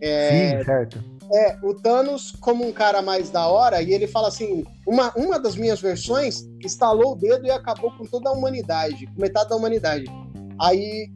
[0.00, 1.04] É, Sim, certo.
[1.30, 5.38] É, o Thanos, como um cara mais da hora, e ele fala assim: uma, uma
[5.38, 9.56] das minhas versões estalou o dedo e acabou com toda a humanidade, com metade da
[9.56, 10.04] humanidade.
[10.60, 11.10] Aí,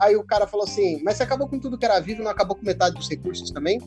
[0.00, 2.56] aí o cara falou assim: Mas você acabou com tudo que era vivo, não acabou
[2.56, 3.80] com metade dos recursos também?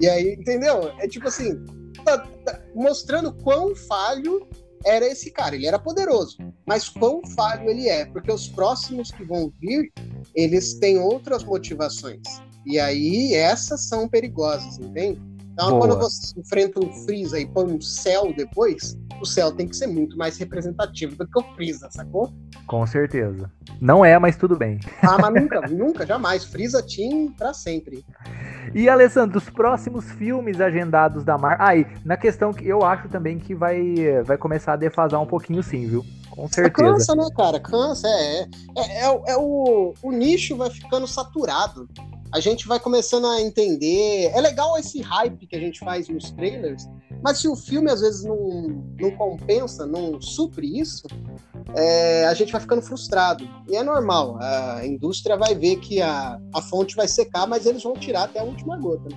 [0.00, 0.92] E aí, entendeu?
[0.98, 1.64] É tipo assim:
[2.04, 4.46] tá, tá mostrando quão falho
[4.84, 5.54] era esse cara.
[5.54, 9.92] Ele era poderoso, mas quão falho ele é, porque os próximos que vão vir,
[10.34, 12.22] eles têm outras motivações.
[12.66, 15.20] E aí essas são perigosas, entende?
[15.58, 15.88] Então, Boa.
[15.88, 19.88] quando você enfrenta um Freeza e põe um céu depois, o céu tem que ser
[19.88, 22.32] muito mais representativo do que o Freeza, sacou?
[22.64, 23.50] Com certeza.
[23.80, 24.78] Não é, mas tudo bem.
[25.02, 26.44] Ah, mas nunca, nunca, jamais.
[26.44, 28.04] Freeza Team pra sempre.
[28.72, 31.66] E, Alessandro, os próximos filmes agendados da Marvel.
[31.66, 35.26] Aí, ah, na questão que eu acho também que vai, vai começar a defasar um
[35.26, 36.06] pouquinho, sim, viu?
[36.30, 36.92] Com certeza.
[36.92, 37.58] Cansa, né, cara?
[37.58, 38.42] Cansa, é.
[38.42, 38.46] É,
[38.76, 41.88] é, é, é o, o nicho vai ficando saturado
[42.32, 44.30] a gente vai começando a entender.
[44.34, 46.88] É legal esse hype que a gente faz nos trailers,
[47.22, 51.06] mas se o filme às vezes não, não compensa, não supre isso,
[51.74, 53.48] é, a gente vai ficando frustrado.
[53.68, 57.82] E é normal, a indústria vai ver que a, a fonte vai secar, mas eles
[57.82, 59.08] vão tirar até a última gota.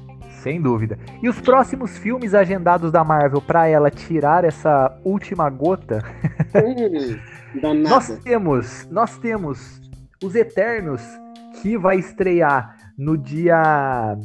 [0.41, 0.97] Sem dúvida.
[1.21, 6.03] E os próximos filmes agendados da Marvel para ela tirar essa última gota?
[6.55, 9.79] Hum, nós temos, nós temos
[10.23, 11.01] os Eternos
[11.61, 14.15] que vai estrear no dia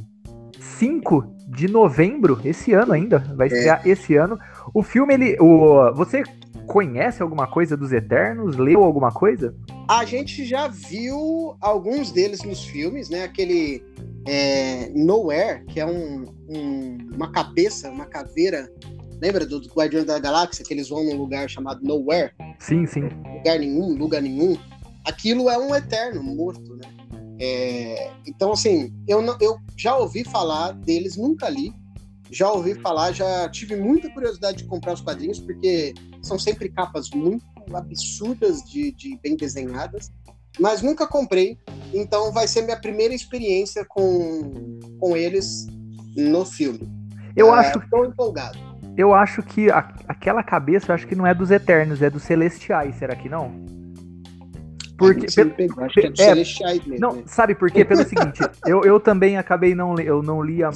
[0.60, 3.88] 5 de novembro, esse ano ainda, vai estrear é.
[3.88, 4.38] esse ano.
[4.74, 5.36] O filme, ele.
[5.40, 6.22] O, você
[6.66, 8.56] conhece alguma coisa dos Eternos?
[8.56, 9.54] Leu alguma coisa?
[9.88, 13.24] A gente já viu alguns deles nos filmes, né?
[13.24, 13.82] Aquele
[14.28, 18.70] é, Nowhere, que é um, um, uma cabeça, uma caveira.
[19.22, 22.32] Lembra do, do Guardião da Galáxia, que eles vão num lugar chamado Nowhere?
[22.58, 23.08] Sim, sim.
[23.38, 24.54] Lugar nenhum, lugar nenhum.
[25.06, 26.96] Aquilo é um Eterno morto, né?
[27.38, 31.72] É, então, assim, eu, não, eu já ouvi falar deles, nunca li.
[32.30, 37.10] Já ouvi falar, já tive muita curiosidade de comprar os quadrinhos, porque são sempre capas
[37.10, 40.10] muito absurdas de, de bem desenhadas,
[40.58, 41.58] mas nunca comprei.
[41.94, 45.66] Então, vai ser minha primeira experiência com, com eles
[46.16, 46.88] no filme.
[47.36, 47.78] Eu é, acho.
[47.78, 48.58] Estou empolgado.
[48.96, 52.22] Eu acho que a, aquela cabeça, eu acho que não é dos Eternos, é dos
[52.22, 53.52] Celestiais, será que não?
[54.96, 56.98] Porque, pelo, acho que é é, mesmo.
[56.98, 57.22] Não, né?
[57.26, 57.84] sabe por quê?
[57.84, 60.70] Pelo seguinte, eu, eu também acabei não eu não li a,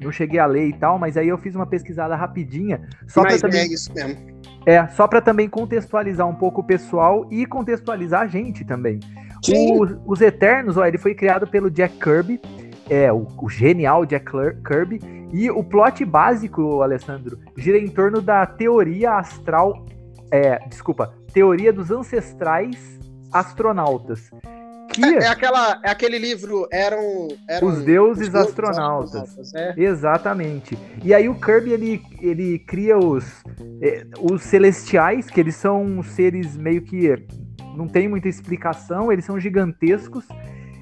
[0.00, 3.38] não cheguei a ler e tal, mas aí eu fiz uma pesquisada rapidinha, só para
[3.38, 4.42] também é isso mesmo.
[4.66, 9.00] É, só para também contextualizar um pouco o pessoal e contextualizar a gente também.
[9.48, 12.40] O, os Eternos, ó, ele foi criado pelo Jack Kirby,
[12.88, 14.30] é o, o genial Jack
[14.64, 15.00] Kirby,
[15.32, 19.84] e o plot básico, Alessandro, gira em torno da teoria astral,
[20.30, 23.01] é, desculpa, teoria dos ancestrais
[23.32, 24.30] astronautas.
[24.92, 29.14] Que é, é, aquela, é aquele livro, eram, eram os deuses os astronautas.
[29.14, 29.74] astronautas é.
[29.76, 30.78] Exatamente.
[31.02, 33.42] E aí o Kirby ele, ele cria os,
[33.80, 37.08] é, os celestiais, que eles são seres meio que
[37.74, 40.26] não tem muita explicação, eles são gigantescos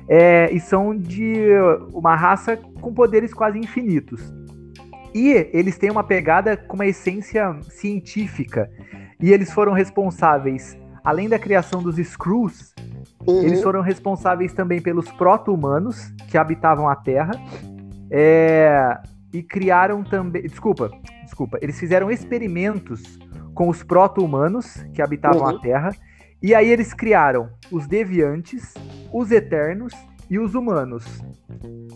[0.08, 1.48] é, e são de
[1.92, 4.20] uma raça com poderes quase infinitos.
[5.14, 8.68] E eles têm uma pegada com uma essência científica.
[9.20, 12.74] E eles foram responsáveis além da criação dos Skrulls,
[13.26, 13.42] uhum.
[13.42, 17.32] eles foram responsáveis também pelos proto-humanos que habitavam a Terra.
[18.10, 18.98] É,
[19.32, 20.42] e criaram também.
[20.42, 20.90] Desculpa,
[21.22, 21.58] desculpa.
[21.62, 23.18] Eles fizeram experimentos
[23.54, 25.56] com os proto-humanos que habitavam uhum.
[25.56, 25.94] a Terra.
[26.42, 28.74] E aí eles criaram os deviantes,
[29.12, 29.92] os eternos
[30.28, 31.22] e os humanos.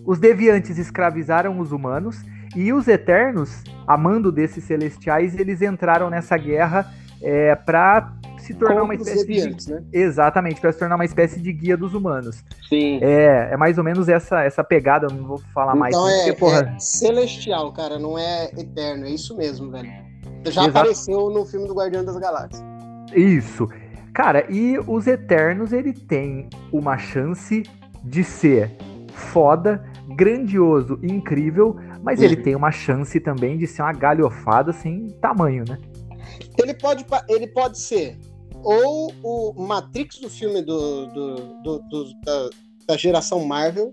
[0.05, 2.23] Os deviantes escravizaram os humanos
[2.55, 6.93] e os eternos, amando desses celestiais, eles entraram nessa guerra
[7.23, 8.13] é, para
[8.45, 9.71] se tornar uma espécie de...
[9.71, 9.83] né?
[9.93, 12.45] Exatamente, para se tornar uma espécie de guia dos humanos.
[12.69, 12.99] Sim.
[13.03, 15.95] É, é mais ou menos essa, essa pegada, eu não vou falar então mais.
[15.95, 16.75] É, porque, porra...
[16.77, 19.91] é celestial, cara, não é eterno, é isso mesmo, velho.
[20.45, 20.69] Já Exato.
[20.71, 22.63] apareceu no filme do Guardião das Galáxias.
[23.15, 23.69] Isso.
[24.13, 27.63] Cara, e os Eternos, ele tem uma chance
[28.05, 28.71] de ser
[29.13, 29.85] foda,
[30.15, 32.27] grandioso, incrível, mas uhum.
[32.27, 35.79] ele tem uma chance também de ser uma galhofada sem tamanho, né?
[36.59, 38.19] Ele pode, ele pode ser
[38.65, 42.51] ou o Matrix do filme do, do, do, do da,
[42.89, 43.93] da, geração Marvel,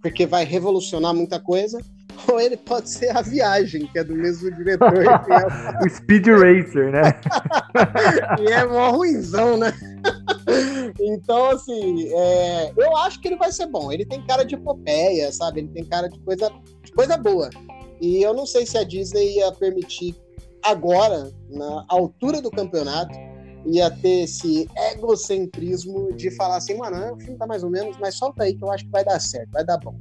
[0.00, 1.80] porque vai revolucionar muita coisa,
[2.30, 4.94] ou ele pode ser a viagem, que é do mesmo diretor.
[4.94, 5.82] É...
[5.84, 7.02] o Speed Racer, né?
[8.40, 9.72] e é mó ruimzão, né?
[11.00, 12.72] então, assim, é...
[12.76, 13.90] eu acho que ele vai ser bom.
[13.90, 15.60] Ele tem cara de epopeia, sabe?
[15.60, 16.50] Ele tem cara de coisa,
[16.84, 17.50] de coisa boa.
[18.00, 20.14] E eu não sei se a Disney ia permitir
[20.62, 23.12] agora, na altura do campeonato,
[23.66, 28.16] ia ter esse egocentrismo de falar assim, mano, o filme tá mais ou menos, mas
[28.16, 29.94] solta aí que eu acho que vai dar certo, vai dar bom.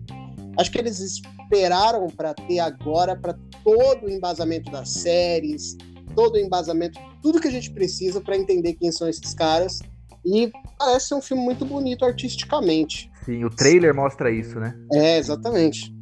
[0.57, 5.78] Acho que eles esperaram para ter agora, para todo o embasamento das séries,
[6.16, 9.80] todo o embasamento, tudo que a gente precisa para entender quem são esses caras.
[10.26, 13.12] E parece ser um filme muito bonito artisticamente.
[13.26, 14.76] Sim, o trailer mostra isso, né?
[14.93, 15.93] É, exatamente.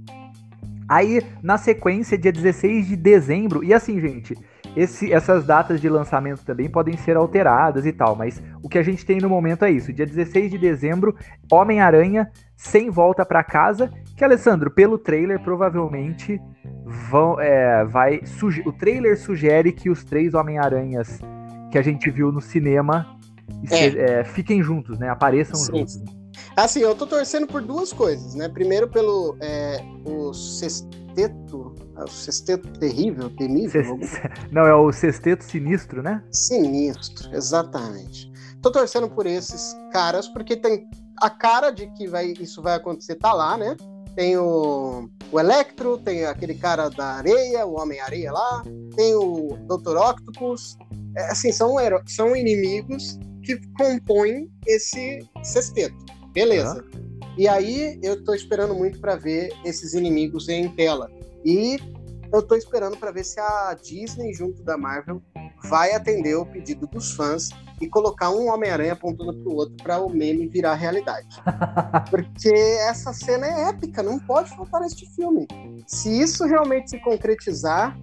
[0.89, 4.35] Aí, na sequência, dia 16 de dezembro, e assim, gente,
[4.79, 8.83] esse, essas datas de lançamento também podem ser alteradas e tal, mas o que a
[8.83, 9.91] gente tem no momento é isso.
[9.91, 11.15] Dia 16 de dezembro,
[11.51, 16.39] Homem-Aranha sem volta para casa, que Alessandro, pelo trailer, provavelmente
[17.09, 18.21] vão, é, vai.
[18.65, 21.19] o trailer sugere que os três Homem-Aranhas
[21.71, 23.17] que a gente viu no cinema
[23.71, 24.19] é.
[24.19, 25.09] É, fiquem juntos, né?
[25.09, 25.77] Apareçam Sim.
[25.77, 26.18] juntos.
[26.55, 28.49] Assim, eu tô torcendo por duas coisas, né?
[28.49, 33.99] Primeiro pelo é, o sexteto, é o sexteto terrível, temível.
[34.51, 36.23] Não, é o sexteto sinistro, né?
[36.31, 38.31] Sinistro, exatamente.
[38.61, 40.87] Tô torcendo por esses caras, porque tem
[41.21, 43.75] a cara de que vai, isso vai acontecer, tá lá, né?
[44.15, 48.63] Tem o, o Electro, tem aquele cara da areia, o Homem-Areia lá,
[48.95, 49.95] tem o Dr.
[49.95, 50.77] Octopus.
[51.15, 51.75] É, assim, são,
[52.05, 55.95] são inimigos que compõem esse sexteto.
[56.33, 56.83] Beleza.
[56.93, 57.09] Uhum.
[57.37, 61.09] E aí eu tô esperando muito para ver esses inimigos em tela.
[61.45, 61.77] E
[62.33, 65.21] eu tô esperando para ver se a Disney, junto da Marvel,
[65.69, 67.49] vai atender o pedido dos fãs
[67.81, 71.27] e colocar um Homem-Aranha apontando pro outro para o meme virar realidade.
[72.09, 75.47] Porque essa cena é épica, não pode faltar neste filme.
[75.87, 77.97] Se isso realmente se concretizar,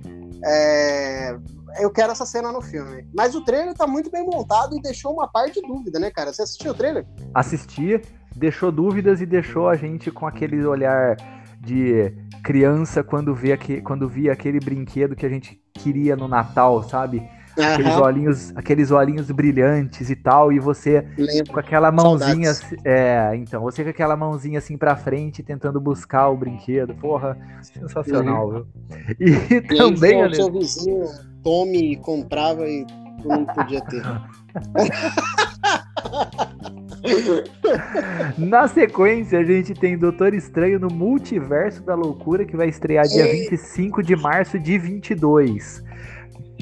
[0.45, 1.37] é...
[1.81, 3.07] eu quero essa cena no filme.
[3.15, 6.33] Mas o trailer tá muito bem montado e deixou uma parte de dúvida, né, cara?
[6.33, 7.07] Você assistiu o trailer?
[7.35, 8.01] Assisti,
[8.35, 11.17] deixou dúvidas e deixou a gente com aquele olhar
[11.61, 12.13] de
[12.43, 17.19] criança quando vê aqui, quando via aquele brinquedo que a gente queria no Natal, sabe?
[17.59, 17.65] Uhum.
[17.65, 21.55] Aqueles olhinhos, aqueles olhinhos brilhantes e tal, e você Lembro.
[21.55, 22.85] com aquela mãozinha, Saudades.
[22.85, 28.49] é, então, você com aquela mãozinha assim para frente tentando buscar o brinquedo, porra, sensacional,
[28.49, 28.53] uhum.
[28.53, 28.67] viu?
[29.19, 31.05] E, e também, seu vizinho
[31.47, 32.85] Tommy comprava e
[33.23, 34.03] tu não podia ter.
[38.37, 43.31] Na sequência, a gente tem Doutor Estranho no Multiverso da Loucura, que vai estrear dia
[43.31, 45.85] 25 de março de 22.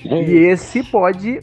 [0.04, 1.40] E esse pode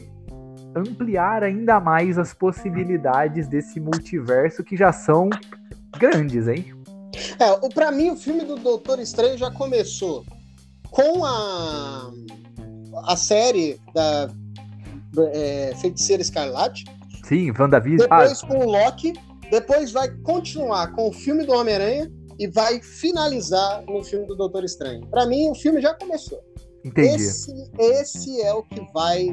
[0.76, 5.28] ampliar ainda mais as possibilidades desse multiverso que já são
[5.98, 6.72] grandes, hein?
[7.40, 10.24] É, para mim o filme do Doutor Estranho já começou
[10.92, 12.12] com a
[13.04, 14.28] a série da
[15.32, 16.84] é, Feiticeira Escarlate.
[17.24, 18.08] Sim, WandaVision.
[18.08, 18.46] Depois ah.
[18.46, 19.12] com o Loki,
[19.50, 24.64] depois vai continuar com o filme do Homem-Aranha e vai finalizar no filme do Doutor
[24.64, 25.06] Estranho.
[25.08, 26.40] Para mim o filme já começou.
[26.84, 27.22] Entendi.
[27.22, 29.28] Esse, esse é o que vai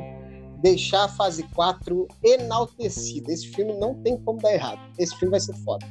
[0.61, 3.31] deixar a fase 4 enaltecida.
[3.31, 4.79] Esse filme não tem como dar errado.
[4.97, 5.85] Esse filme vai ser foda.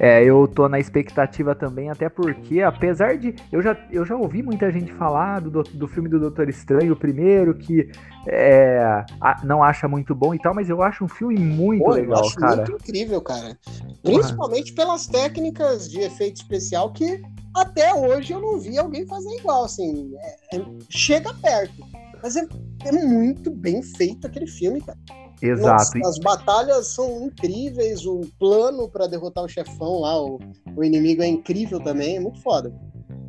[0.00, 3.34] É, eu tô na expectativa também, até porque, apesar de.
[3.50, 6.96] Eu já, eu já ouvi muita gente falar do, do filme do Doutor Estranho, o
[6.96, 7.90] primeiro, que
[8.26, 11.92] é, a, não acha muito bom e tal, mas eu acho um filme muito Pô,
[11.92, 12.56] legal, eu acho cara.
[12.56, 13.58] Muito incrível, cara.
[14.02, 17.20] Principalmente pelas técnicas de efeito especial que
[17.54, 20.12] até hoje eu não vi alguém fazer igual, assim,
[20.52, 21.74] é, é, chega perto.
[22.22, 22.46] Mas é,
[22.84, 24.98] é, muito bem feito aquele filme, cara.
[25.40, 25.98] Exato.
[25.98, 30.40] Nossa, as batalhas são incríveis, o plano para derrotar o chefão lá, o,
[30.74, 32.72] o inimigo é incrível também, é muito foda.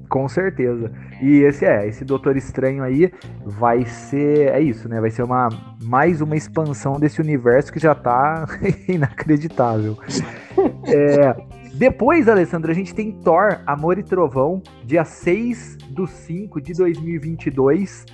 [0.09, 0.91] Com certeza.
[1.21, 3.11] E esse é, esse Doutor Estranho aí
[3.45, 4.99] vai ser, é isso, né?
[4.99, 5.49] Vai ser uma
[5.83, 8.47] mais uma expansão desse universo que já tá
[8.89, 9.95] inacreditável.
[10.87, 11.35] é,
[11.75, 18.05] depois, Alessandro, a gente tem Thor, Amor e Trovão, dia 6 do 5 de 2022.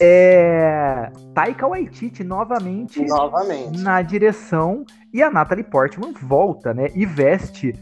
[0.00, 1.10] É...
[1.34, 6.90] Taika Waititi novamente, novamente na direção e a Natalie Portman volta, né?
[6.94, 7.72] E veste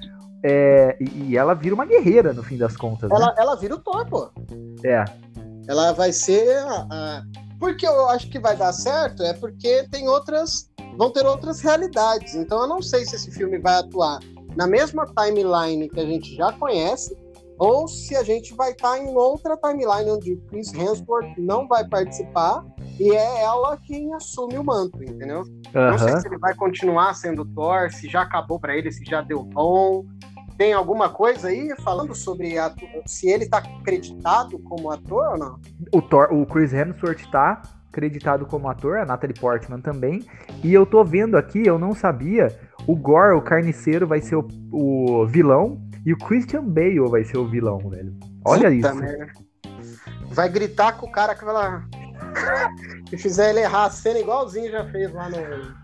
[0.42, 0.96] é...
[1.00, 3.10] e ela vira uma guerreira no fim das contas.
[3.10, 3.34] Ela, né?
[3.36, 4.30] ela vira o Thor, pô.
[4.84, 5.04] É.
[5.68, 7.22] Ela vai ser a, a...
[7.58, 12.34] porque eu acho que vai dar certo é porque tem outras vão ter outras realidades.
[12.34, 14.20] Então eu não sei se esse filme vai atuar
[14.56, 17.16] na mesma timeline que a gente já conhece,
[17.58, 21.86] ou se a gente vai estar tá em outra timeline onde Chris Hemsworth não vai
[21.86, 22.64] participar
[22.98, 25.40] e é ela quem assume o manto, entendeu?
[25.40, 25.90] Uhum.
[25.90, 29.20] Não sei se ele vai continuar sendo Thor, se já acabou para ele, se já
[29.20, 30.04] deu bom.
[30.56, 32.72] Tem alguma coisa aí falando sobre a,
[33.04, 35.60] se ele está acreditado como ator ou não?
[35.92, 40.24] O, Thor, o Chris Hemsworth está acreditado como ator, a Natalie Portman também.
[40.64, 42.48] E eu tô vendo aqui, eu não sabia,
[42.86, 47.36] o Gore, o carniceiro, vai ser o, o vilão e o Christian Bale vai ser
[47.36, 48.16] o vilão, velho.
[48.44, 48.94] Olha Puta isso.
[48.94, 49.32] Merda.
[50.30, 51.84] Vai gritar com o cara que vai lá.
[53.10, 55.36] Se fizer ele errar a cena igualzinho já fez lá no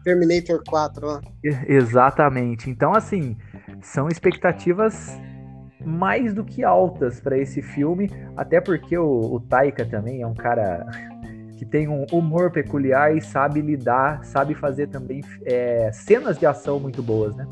[0.05, 1.07] Terminator 4.
[1.07, 1.21] Lá.
[1.67, 2.71] Exatamente.
[2.71, 3.37] Então, assim,
[3.81, 5.19] são expectativas
[5.85, 10.35] mais do que altas para esse filme, até porque o, o Taika também é um
[10.35, 10.87] cara
[11.59, 16.79] que tem um humor peculiar e sabe lidar, sabe fazer também é, cenas de ação
[16.79, 17.45] muito boas, né?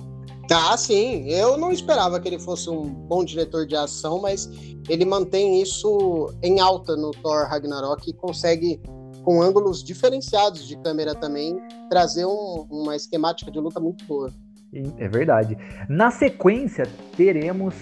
[0.52, 1.28] Ah, sim.
[1.28, 4.50] Eu não esperava que ele fosse um bom diretor de ação, mas
[4.88, 8.80] ele mantém isso em alta no Thor Ragnarok e consegue,
[9.22, 11.56] com ângulos diferenciados de câmera também,
[11.88, 14.32] trazer um, uma esquemática de luta muito boa.
[14.98, 15.56] É verdade.
[15.88, 16.84] Na sequência,
[17.16, 17.74] teremos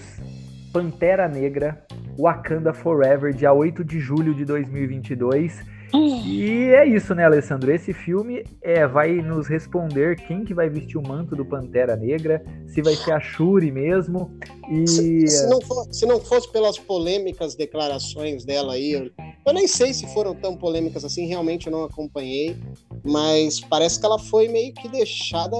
[0.71, 1.83] Pantera Negra
[2.19, 7.71] Wakanda Forever, dia 8 de julho de 2022 E é isso, né, Alessandro?
[7.73, 12.43] Esse filme é, vai nos responder quem que vai vestir o manto do Pantera Negra,
[12.67, 14.31] se vai ser a Shuri mesmo.
[14.69, 14.87] E...
[14.87, 19.09] Se, se, não, for, se não fosse pelas polêmicas declarações dela aí, eu,
[19.45, 22.55] eu nem sei se foram tão polêmicas assim, realmente eu não acompanhei,
[23.03, 25.55] mas parece que ela foi meio que deixada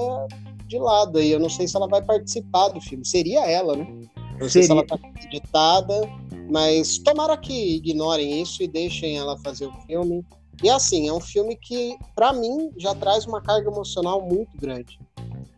[0.66, 1.32] de lado aí.
[1.32, 3.04] Eu não sei se ela vai participar do filme.
[3.04, 3.86] Seria ela, né?
[4.40, 5.94] Não sei se ela tá acreditada,
[6.48, 10.24] mas tomara que ignorem isso e deixem ela fazer o filme.
[10.62, 14.98] E assim, é um filme que, para mim, já traz uma carga emocional muito grande.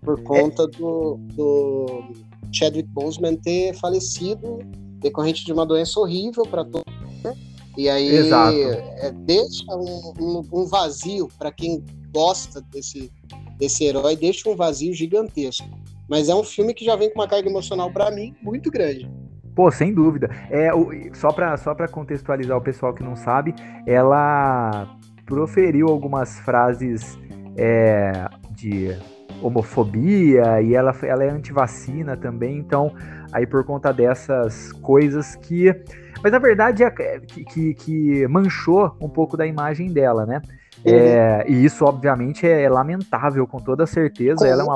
[0.03, 0.23] Por é.
[0.23, 2.13] conta do, do
[2.53, 4.59] Chadwick Boseman ter falecido
[4.99, 6.93] decorrente de uma doença horrível para todos.
[7.25, 7.37] Né?
[7.77, 13.11] E aí é, deixa um, um, um vazio para quem gosta desse,
[13.59, 15.69] desse herói, deixa um vazio gigantesco.
[16.09, 19.11] Mas é um filme que já vem com uma carga emocional para mim muito grande.
[19.55, 20.31] Pô, sem dúvida.
[20.51, 23.55] É, o, só para só contextualizar o pessoal que não sabe,
[23.87, 24.87] ela
[25.27, 27.19] proferiu algumas frases
[27.57, 28.97] é, de
[29.43, 32.95] homofobia e ela, ela é antivacina também, então
[33.33, 35.75] aí por conta dessas coisas que.
[36.23, 36.91] Mas na verdade é,
[37.21, 40.41] que, que, que manchou um pouco da imagem dela, né?
[40.85, 44.39] É, e isso, obviamente, é lamentável, com toda certeza.
[44.39, 44.75] Com ela é uma,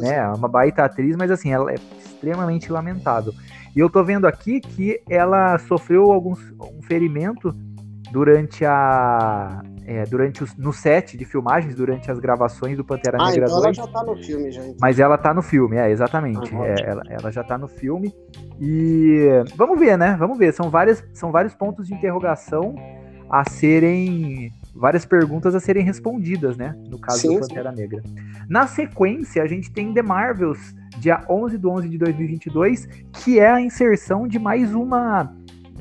[0.00, 3.32] né, uma baita atriz, mas assim, ela é extremamente lamentável.
[3.78, 7.54] E eu tô vendo aqui que ela sofreu alguns, um ferimento
[8.10, 9.62] durante a.
[9.86, 13.60] É, durante os, no set de filmagens, durante as gravações do Pantera ah, Negra então
[13.60, 13.64] 2.
[13.64, 14.62] ela já tá no filme, já.
[14.80, 16.52] Mas ela tá no filme, é, exatamente.
[16.56, 18.12] Ah, é, ela, ela já tá no filme.
[18.60, 20.16] E vamos ver, né?
[20.18, 20.52] Vamos ver.
[20.52, 22.74] São, várias, são vários pontos de interrogação
[23.30, 26.74] a serem várias perguntas a serem respondidas, né?
[26.90, 27.76] No caso sim, do Pantera sim.
[27.76, 28.02] Negra.
[28.48, 33.50] Na sequência, a gente tem The Marvels, dia 11 de 11 de 2022, que é
[33.50, 35.32] a inserção de mais uma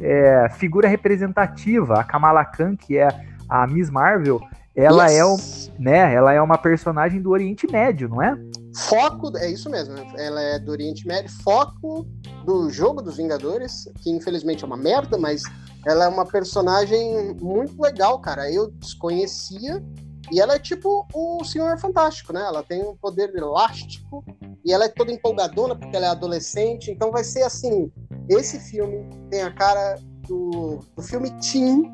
[0.02, 3.08] é, figura representativa, a Kamala Khan, que é
[3.50, 4.42] a Miss Marvel.
[4.76, 5.72] Ela yes.
[5.76, 8.38] é, né, ela é uma personagem do Oriente Médio, não é?
[8.76, 12.06] Foco, é isso mesmo, ela é do Oriente Médio, foco
[12.46, 15.42] do jogo dos Vingadores, que infelizmente é uma merda, mas
[15.84, 18.52] ela é uma personagem muito legal, cara.
[18.52, 19.84] Eu desconhecia.
[20.32, 22.42] E ela é tipo o Senhor Fantástico, né?
[22.42, 24.24] Ela tem um poder elástico
[24.66, 26.92] e ela é toda empolgadona porque ela é adolescente.
[26.92, 27.92] Então vai ser assim:
[28.30, 31.94] esse filme tem a cara do, do filme Teen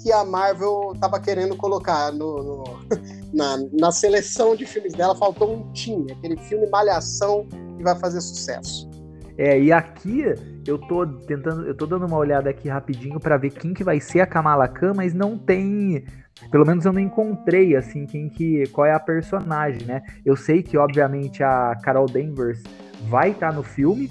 [0.00, 2.64] que a Marvel tava querendo colocar no, no
[3.32, 5.14] na, na seleção de filmes dela.
[5.14, 8.91] Faltou um Teen, aquele filme Malhação que vai fazer sucesso.
[9.36, 10.24] É, e aqui
[10.66, 13.98] eu tô tentando, eu tô dando uma olhada aqui rapidinho para ver quem que vai
[13.98, 16.04] ser a Kamala Khan, mas não tem,
[16.50, 20.02] pelo menos eu não encontrei assim quem que, qual é a personagem, né?
[20.24, 22.62] Eu sei que obviamente a Carol Danvers
[23.08, 24.10] vai estar tá no filme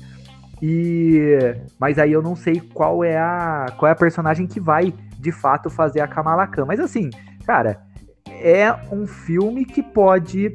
[0.61, 1.37] e
[1.79, 5.31] mas aí eu não sei qual é a qual é a personagem que vai de
[5.31, 6.65] fato fazer a Kamala Khan.
[6.65, 7.11] Mas assim,
[7.45, 7.79] cara,
[8.27, 10.51] é um filme que pode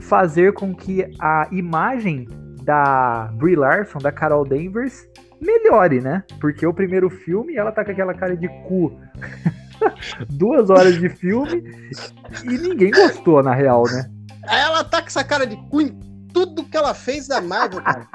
[0.00, 2.26] fazer com que a imagem
[2.70, 5.08] da Brie Larson, da Carol Danvers,
[5.40, 6.22] melhore, né?
[6.40, 8.96] Porque o primeiro filme, ela tá com aquela cara de cu.
[10.30, 11.64] Duas horas de filme
[12.44, 14.08] e ninguém gostou, na real, né?
[14.48, 15.98] Ela tá com essa cara de cu em
[16.32, 18.06] tudo que ela fez da Marvel, cara.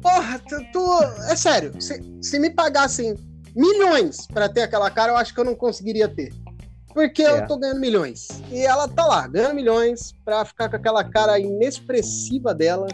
[0.00, 3.16] Porra, tu, tu é sério, se, se me pagassem
[3.56, 6.32] milhões para ter aquela cara, eu acho que eu não conseguiria ter.
[6.92, 7.40] Porque é.
[7.40, 8.28] eu tô ganhando milhões.
[8.52, 12.86] E ela tá lá, ganhando milhões pra ficar com aquela cara inexpressiva dela,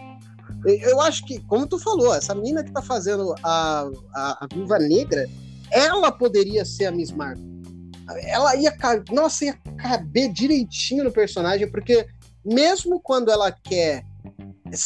[0.64, 5.28] eu acho que, como tu falou, essa mina que tá fazendo a, a, a Negra,
[5.70, 7.44] ela poderia ser a Miss Marvel.
[8.24, 8.74] Ela ia,
[9.12, 12.06] nossa, ia caber direitinho no personagem, porque
[12.44, 14.04] mesmo quando ela quer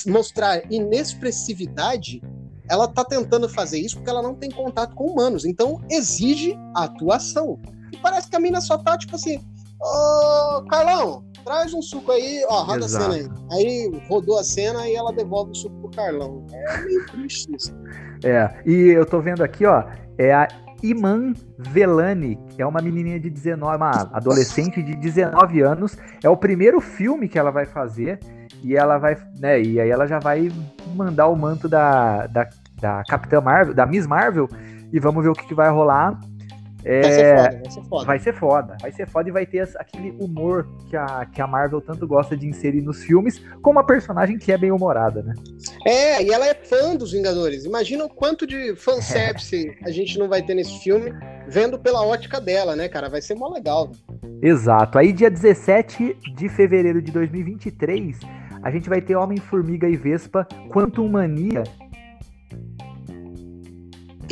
[0.06, 2.22] mostrar inexpressividade,
[2.68, 5.44] ela tá tentando fazer isso porque ela não tem contato com humanos.
[5.44, 7.58] Então exige atuação.
[7.92, 9.38] E parece que a mina só tá tipo assim:
[9.80, 13.04] Ô, Carlão, traz um suco aí, ó, roda Exato.
[13.04, 13.58] a cena aí.
[13.58, 16.46] Aí rodou a cena e ela devolve o suco pro Carlão.
[16.52, 17.74] É meio triste isso.
[18.24, 19.84] É, e eu tô vendo aqui, ó,
[20.16, 20.48] é a
[20.82, 25.96] Iman Velani, que é uma menininha de 19, uma adolescente de 19 anos.
[26.22, 28.18] É o primeiro filme que ela vai fazer
[28.62, 30.50] e ela vai, né, e aí ela já vai
[30.94, 32.48] mandar o manto da, da,
[32.80, 34.48] da Capitã Marvel, da Miss Marvel,
[34.92, 36.18] e vamos ver o que, que vai rolar.
[36.84, 38.06] É, vai ser foda, vai ser foda.
[38.06, 41.46] Vai ser foda, vai ser foda e vai ter aquele humor que a, que a
[41.46, 45.32] Marvel tanto gosta de inserir nos filmes, com uma personagem que é bem humorada, né?
[45.86, 47.64] É, e ela é fã dos Vingadores.
[47.64, 51.10] Imagina o quanto de fanservice a gente não vai ter nesse filme,
[51.48, 53.08] vendo pela ótica dela, né, cara?
[53.08, 53.90] Vai ser mó legal.
[54.42, 54.98] Exato.
[54.98, 58.18] Aí, dia 17 de fevereiro de 2023,
[58.62, 61.64] a gente vai ter Homem-Formiga e Vespa Quantum Mania.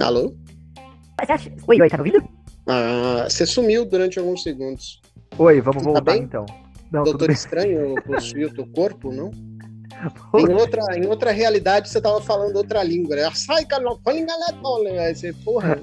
[0.03, 0.35] Alô?
[1.67, 2.42] Oi, oi, tá ouvindo?
[2.73, 5.01] Ah, você sumiu durante alguns segundos.
[5.39, 6.47] Oi, vamos voltar tá então.
[6.91, 9.31] Não, Doutor Estranho possuiu teu corpo, não?
[10.39, 13.31] em, outra, em outra realidade você tava falando outra língua, né?
[13.35, 13.67] Sai,
[14.99, 15.79] Aí você, porra.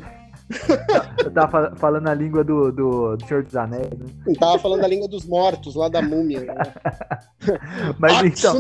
[1.24, 4.08] Eu tava falando a língua do, do, do Senhor dos Anéis, né?
[4.26, 6.42] Eu tava falando a língua dos mortos, lá da múmia.
[6.42, 6.56] Né?
[8.00, 8.60] Mas então.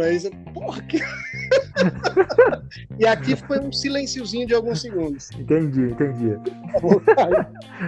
[0.00, 1.00] Aí você, porra, que...
[2.98, 5.30] e aqui foi um silenciozinho de alguns segundos.
[5.38, 6.38] Entendi, entendi.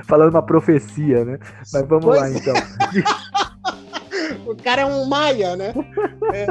[0.05, 1.39] falando uma profecia, né?
[1.73, 2.55] Mas vamos pois lá então.
[4.47, 5.75] o cara é um maia, né?
[6.33, 6.47] É.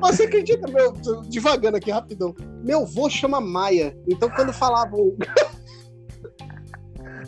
[0.00, 0.92] Você acredita, meu,
[1.28, 2.34] devagando aqui rapidão.
[2.62, 3.96] Meu avô chama Maia.
[4.06, 5.16] Então quando falavam.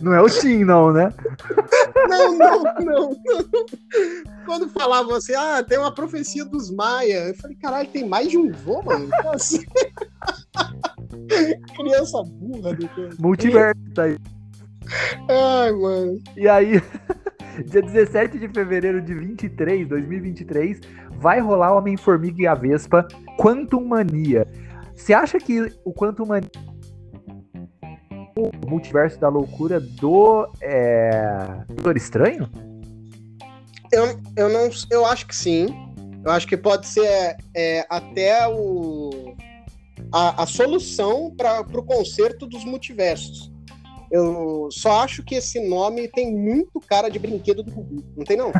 [0.01, 1.13] Não é o Tim, não, né?
[2.09, 3.17] Não, não, não,
[4.45, 7.29] Quando falavam assim, ah, tem uma profecia dos Maia.
[7.29, 9.09] Eu falei, caralho, tem mais de um vô, mano?
[9.33, 9.65] Assim?
[11.77, 12.89] Criança burra do
[13.19, 14.19] Multiverso tá aí.
[15.29, 16.19] Ai, mano.
[16.37, 16.83] E aí,
[17.67, 20.81] dia 17 de fevereiro de 23, 2023,
[21.19, 23.07] vai rolar Homem-Formiga e a Vespa
[23.39, 24.47] Quantum Mania.
[24.95, 26.51] Você acha que o Quantum Mania
[28.37, 32.49] o multiverso da loucura do é, Doutor Estranho?
[33.93, 35.69] Eu, eu não eu acho que sim.
[36.25, 39.35] Eu acho que pode ser é, até o,
[40.13, 43.53] a, a solução para o conserto dos multiversos.
[44.11, 48.05] Eu só acho que esse nome tem muito cara de brinquedo do Gugu.
[48.17, 48.53] Não tem, não?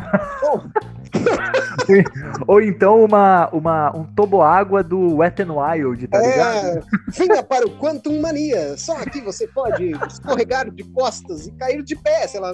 [2.47, 6.85] Ou então uma, uma, um toboágua do Wet n Wild, tá é, ligado?
[7.09, 8.77] Venha para o Quantum Mania.
[8.77, 12.53] Só aqui você pode escorregar de costas e cair de pé, sei lá.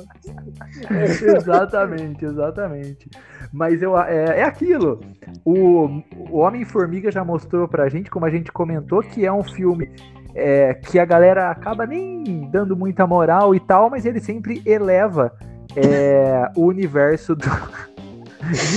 [0.91, 3.09] exatamente, exatamente.
[3.51, 5.01] Mas eu, é, é aquilo.
[5.43, 9.89] O, o Homem-Formiga já mostrou pra gente, como a gente comentou, que é um filme
[10.35, 15.31] é, que a galera acaba nem dando muita moral e tal, mas ele sempre eleva
[15.75, 17.45] é, o universo do.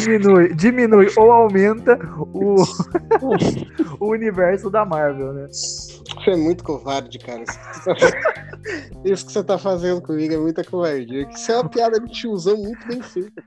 [0.04, 1.98] diminui, diminui ou aumenta
[2.32, 2.56] o,
[3.98, 5.48] o universo da Marvel, né?
[5.50, 7.44] Você é muito covarde, cara.
[9.04, 11.28] Isso que você tá fazendo comigo é muita covardia.
[11.30, 13.42] Isso é uma piada de tiozão muito bem feita.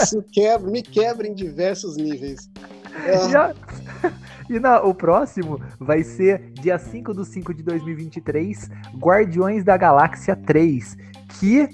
[0.00, 2.48] Isso quebra, me quebra em diversos níveis.
[3.06, 3.89] E
[4.58, 10.96] na, o próximo vai ser dia 5 de 5 de 2023, Guardiões da Galáxia 3,
[11.38, 11.68] que,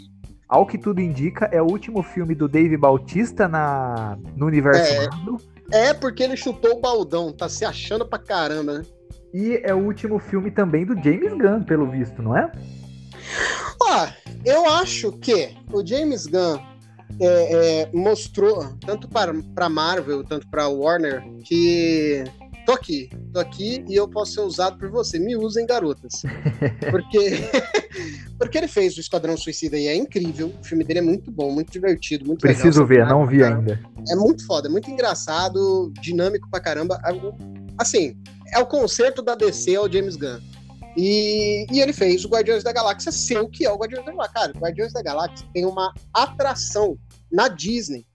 [0.49, 5.09] ao que tudo indica, é o último filme do Dave Bautista na, no universo é,
[5.09, 5.41] Marvel.
[5.73, 8.83] É, porque ele chutou o baldão, tá se achando pra caramba, né?
[9.33, 12.51] E é o último filme também do James Gunn, pelo visto, não é?
[13.81, 14.07] Ó,
[14.45, 16.59] eu acho que o James Gunn
[17.21, 22.25] é, é, mostrou, tanto para Marvel, tanto para Warner, que
[22.67, 25.19] tô aqui, tô aqui e eu posso ser usado por você.
[25.19, 26.23] Me usem, garotas.
[26.91, 27.31] Porque,
[28.39, 30.53] porque ele fez o Esquadrão Suicida e é incrível.
[30.61, 33.81] O filme dele é muito bom, muito divertido, muito Preciso legal, ver, não vi ainda.
[34.11, 37.01] É muito foda, é muito engraçado, dinâmico pra caramba.
[37.79, 38.17] Assim,
[38.53, 40.41] é o concerto da DC ao James Gunn.
[40.97, 44.13] E, e, ele fez o Guardiões da Galáxia ser o que é o Guardiões da
[44.13, 44.35] Galáxia.
[44.35, 46.99] Cara, o Guardiões da Galáxia tem uma atração
[47.31, 48.07] na Disney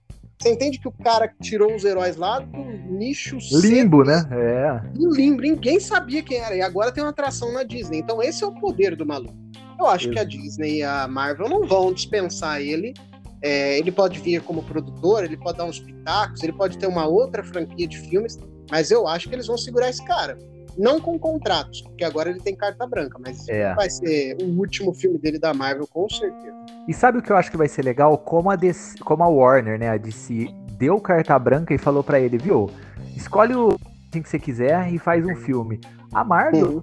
[0.42, 2.58] você entende que o cara tirou os heróis lá do
[2.90, 4.26] nicho limbo, né?
[4.30, 4.88] É.
[4.98, 6.56] Do limbo, ninguém sabia quem era.
[6.56, 7.98] E agora tem uma atração na Disney.
[7.98, 9.34] Então esse é o poder do maluco.
[9.78, 10.12] Eu acho Isso.
[10.12, 12.92] que a Disney e a Marvel não vão dispensar ele.
[13.40, 17.06] É, ele pode vir como produtor, ele pode dar uns pitacos, ele pode ter uma
[17.06, 18.38] outra franquia de filmes,
[18.70, 20.38] mas eu acho que eles vão segurar esse cara.
[20.78, 23.74] Não com contratos, porque agora ele tem carta branca, mas é.
[23.74, 26.56] vai ser o último filme dele da Marvel, com certeza.
[26.88, 28.16] E sabe o que eu acho que vai ser legal?
[28.18, 30.48] Como a, DC, como a Warner, né, a DC,
[30.78, 32.70] deu carta branca e falou para ele, viu?
[33.16, 33.78] Escolhe o
[34.10, 35.80] que você quiser e faz um filme.
[36.12, 36.76] A Marvel.
[36.76, 36.82] Uhum.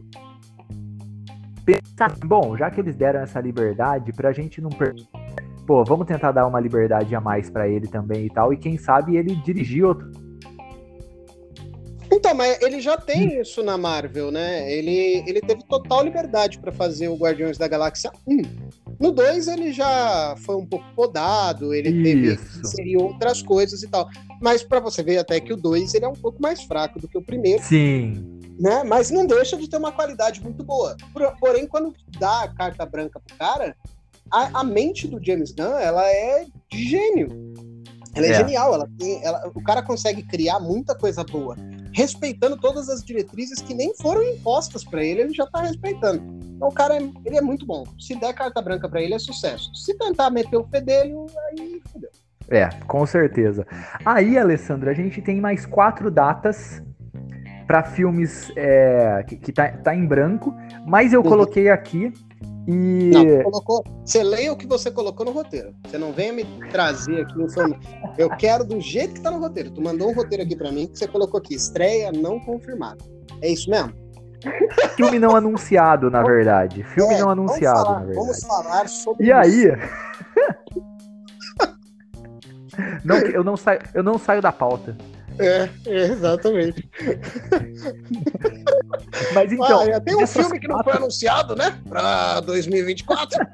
[1.65, 5.05] Pensa, bom, já que eles deram essa liberdade, pra gente não perder.
[5.67, 8.51] Pô, vamos tentar dar uma liberdade a mais para ele também e tal.
[8.51, 10.09] E quem sabe ele dirigir outro
[12.19, 14.71] então, mas ele já tem isso na Marvel, né?
[14.71, 18.41] Ele, ele teve total liberdade para fazer o Guardiões da Galáxia 1.
[18.99, 22.03] No 2 ele já foi um pouco podado, ele isso.
[22.03, 24.09] teve inserir outras coisas e tal.
[24.41, 27.07] Mas para você ver até que o 2 ele é um pouco mais fraco do
[27.07, 27.63] que o primeiro.
[27.63, 28.37] Sim.
[28.59, 28.83] Né?
[28.83, 30.97] Mas não deixa de ter uma qualidade muito boa.
[31.39, 33.73] Porém, quando dá a carta branca pro cara,
[34.29, 37.29] a, a mente do James Gunn, ela é de gênio.
[38.15, 38.33] Ela é, é.
[38.33, 41.55] genial, ela tem, ela, o cara consegue criar muita coisa boa
[41.93, 46.23] respeitando todas as diretrizes que nem foram impostas para ele, ele já tá respeitando.
[46.55, 47.83] Então o cara, é, ele é muito bom.
[47.99, 49.73] Se der carta branca para ele, é sucesso.
[49.73, 52.09] Se tentar meter o fedelho, aí fodeu.
[52.49, 53.65] É, com certeza.
[54.03, 56.81] Aí, Alessandra, a gente tem mais quatro datas
[57.67, 60.55] para filmes é, que, que tá, tá, em branco,
[60.87, 61.29] mas eu uhum.
[61.29, 62.11] coloquei aqui
[62.69, 63.09] E.
[63.11, 65.73] Não, você, colocou, você leia o que você colocou no roteiro.
[65.87, 67.79] Você não venha me trazer aqui informação.
[68.15, 69.71] Eu quero do jeito que tá no roteiro.
[69.71, 73.03] Tu mandou um roteiro aqui para mim que você colocou aqui: estreia não confirmada.
[73.41, 73.91] É isso mesmo?
[74.95, 76.83] Filme não anunciado, na verdade.
[76.83, 78.19] Filme é, não anunciado, falar, na verdade.
[78.19, 79.65] Vamos falar sobre E aí?
[83.03, 84.95] não, eu, não saio, eu não saio da pauta.
[85.39, 86.89] É, é exatamente.
[89.33, 89.81] Mas então.
[89.93, 91.79] Ah, tem um filme que não foi anunciado, né?
[91.87, 93.39] Pra 2024.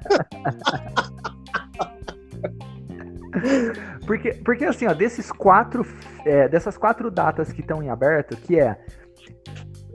[4.07, 5.85] porque, porque assim, ó, desses quatro.
[6.25, 8.75] É, dessas quatro datas que estão em aberto, que é,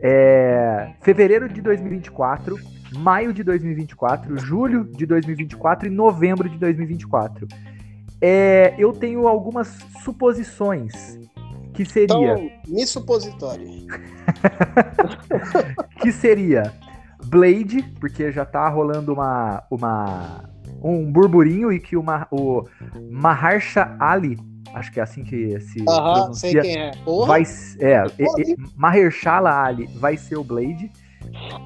[0.01, 2.57] é fevereiro de 2024,
[2.99, 7.49] maio de 2024, julho de 2024 e novembro de 2024.
[8.21, 11.19] É, eu tenho algumas suposições
[11.81, 12.35] que seria.
[12.35, 13.67] Então, me supositório.
[16.01, 16.75] que seria
[17.25, 20.45] Blade, porque já tá rolando uma, uma
[20.83, 22.65] um burburinho e que uma, o
[23.11, 24.39] Maharsha Ali,
[24.75, 26.91] acho que é assim que se Aham, sei quem é.
[27.03, 27.27] Porra.
[27.27, 27.45] Vai,
[27.79, 30.93] é, Porra, e, e, Mahershala Ali vai ser o Blade.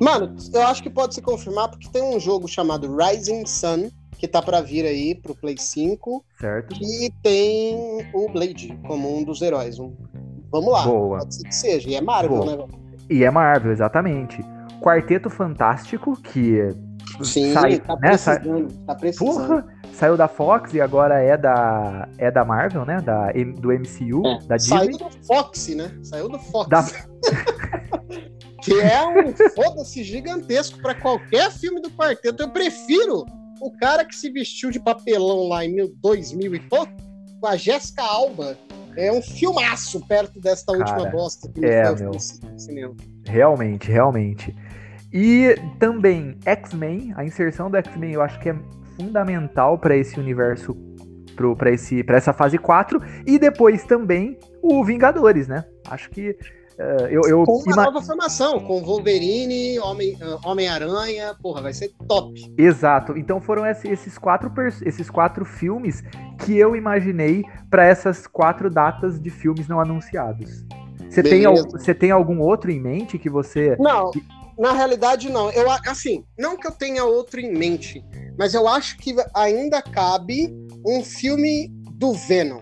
[0.01, 4.29] Mano, eu acho que pode se confirmar porque tem um jogo chamado Rising Sun que
[4.29, 6.25] tá para vir aí pro Play 5.
[6.39, 6.75] Certo.
[6.81, 9.79] E tem o Blade como um dos heróis.
[9.79, 9.95] Um...
[10.51, 10.85] Vamos lá.
[10.85, 11.19] Boa.
[11.19, 11.91] Pode ser que seja.
[11.91, 12.57] E é Marvel, Boa.
[12.57, 12.65] né?
[13.11, 14.43] E é Marvel, exatamente.
[14.81, 16.75] Quarteto Fantástico, que
[17.23, 19.35] Sim, sai, tá, né, precisando, tá precisando.
[19.35, 23.01] Porra, saiu da Fox e agora é da é da Marvel, né?
[23.01, 24.79] Da, do MCU, é, da Disney.
[24.79, 25.99] Saiu do Fox, né?
[26.03, 26.69] Saiu do Fox.
[26.69, 26.83] Da...
[28.63, 32.43] que é um foda-se gigantesco para qualquer filme do quarteto.
[32.43, 33.25] Eu prefiro
[33.61, 36.93] o cara que se vestiu de papelão lá em 2000 e pouco,
[37.41, 38.59] com a Jéssica Alba,
[38.97, 42.13] é um filmaço perto desta cara, última bosta que é, meu.
[42.13, 42.21] no
[42.61, 42.95] cinema.
[43.27, 44.55] Realmente, realmente.
[45.13, 48.57] E também X-Men, a inserção do X-Men eu acho que é
[48.97, 50.77] fundamental para esse universo,
[52.05, 53.01] para essa fase 4.
[53.27, 55.65] E depois também o Vingadores, né?
[55.89, 56.37] Acho que
[57.11, 62.53] eu, eu com uma nova formação, com Wolverine, Homem-Aranha, Homem porra, vai ser top.
[62.59, 63.17] Exato.
[63.17, 64.53] Então foram esses quatro,
[64.85, 66.03] esses quatro filmes
[66.45, 70.65] que eu imaginei para essas quatro datas de filmes não anunciados.
[71.09, 73.77] Você tem, você tem algum outro em mente que você.
[73.79, 74.11] Não,
[74.59, 75.51] na realidade não.
[75.51, 78.05] Eu, assim, não que eu tenha outro em mente,
[78.37, 80.53] mas eu acho que ainda cabe
[80.85, 82.61] um filme do Venom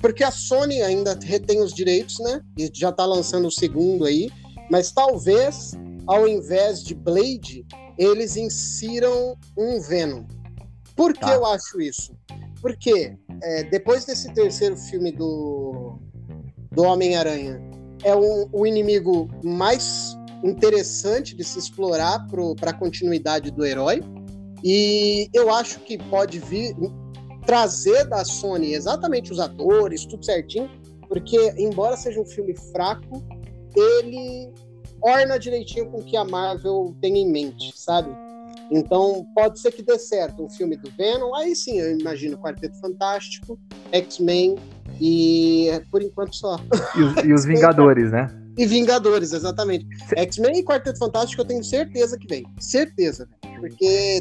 [0.00, 2.40] porque a Sony ainda retém os direitos, né?
[2.56, 4.30] E já tá lançando o segundo aí.
[4.70, 5.72] Mas talvez,
[6.06, 10.24] ao invés de Blade, eles insiram um Venom.
[10.94, 11.34] Por que tá.
[11.34, 12.12] eu acho isso?
[12.60, 15.98] Porque é, depois desse terceiro filme do,
[16.72, 17.60] do Homem-Aranha,
[18.04, 22.26] é um, o inimigo mais interessante de se explorar
[22.60, 24.02] para a continuidade do herói.
[24.62, 26.74] E eu acho que pode vir,
[27.48, 30.70] trazer da Sony exatamente os atores, tudo certinho,
[31.08, 33.24] porque embora seja um filme fraco,
[33.74, 34.52] ele
[35.00, 38.10] orna direitinho com o que a Marvel tem em mente, sabe?
[38.70, 42.78] Então pode ser que dê certo um filme do Venom, aí sim eu imagino Quarteto
[42.80, 43.58] Fantástico,
[43.92, 44.56] X-Men
[45.00, 46.60] e por enquanto só.
[46.94, 48.28] E os, e os Vingadores, né?
[48.58, 49.86] E Vingadores, exatamente.
[50.16, 52.44] X-Men e Quarteto Fantástico eu tenho certeza que vem.
[52.58, 53.28] Certeza,
[53.60, 54.20] porque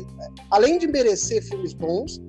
[0.51, 2.21] além de merecer filmes bons,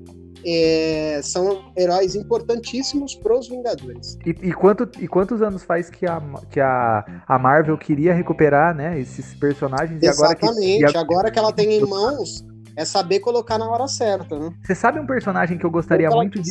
[0.45, 4.19] é, são heróis importantíssimos para os Vingadores.
[4.25, 6.21] E, e, quanto, e quantos anos faz que a,
[6.51, 10.03] que a, a Marvel queria recuperar né, esses personagens?
[10.03, 12.45] Exatamente, agora que, agora que ela tem em mãos,
[12.77, 14.39] é saber colocar na hora certa.
[14.39, 14.53] Né?
[14.63, 16.51] Você sabe um personagem que eu gostaria muito de.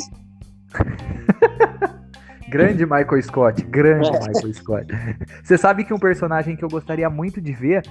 [2.50, 4.20] grande Michael Scott, grande é.
[4.20, 4.88] Michael Scott.
[5.44, 7.84] Você sabe que um personagem que eu gostaria muito de ver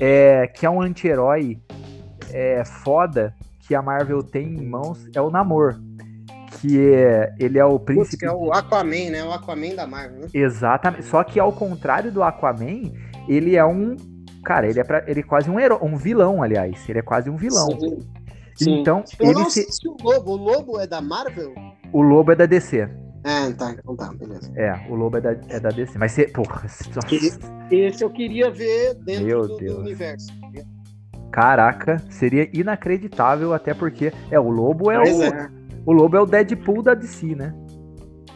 [0.00, 1.58] é que é um anti-herói
[2.32, 3.34] é, foda,
[3.66, 5.80] que a Marvel tem em mãos é o Namor.
[6.60, 8.18] Que é, ele é o príncipe.
[8.18, 9.24] Que é o Aquaman, né?
[9.24, 10.28] O Aquaman da Marvel, né?
[10.32, 11.04] Exatamente.
[11.04, 12.92] Só que ao contrário do Aquaman,
[13.28, 13.96] ele é um.
[14.44, 16.88] Cara, ele é, pra, ele é quase um herói, um vilão, aliás.
[16.88, 17.68] Ele é quase um vilão.
[17.80, 17.98] Sim.
[18.56, 18.80] Sim.
[18.80, 19.62] Então, Eu ele não se...
[19.70, 20.32] se o Lobo.
[20.32, 21.52] O Lobo é da Marvel?
[21.92, 22.88] O Lobo é da DC.
[23.24, 24.52] É, tá, então tá, beleza.
[24.54, 25.98] É, o Lobo é da, é da DC.
[25.98, 26.66] Mas você, porra.
[27.70, 30.28] Esse eu queria ver dentro do, do, universo.
[31.34, 35.50] Caraca, seria inacreditável, até porque é o Lobo é o, é.
[35.84, 37.52] o Lobo é o Deadpool da DC, né?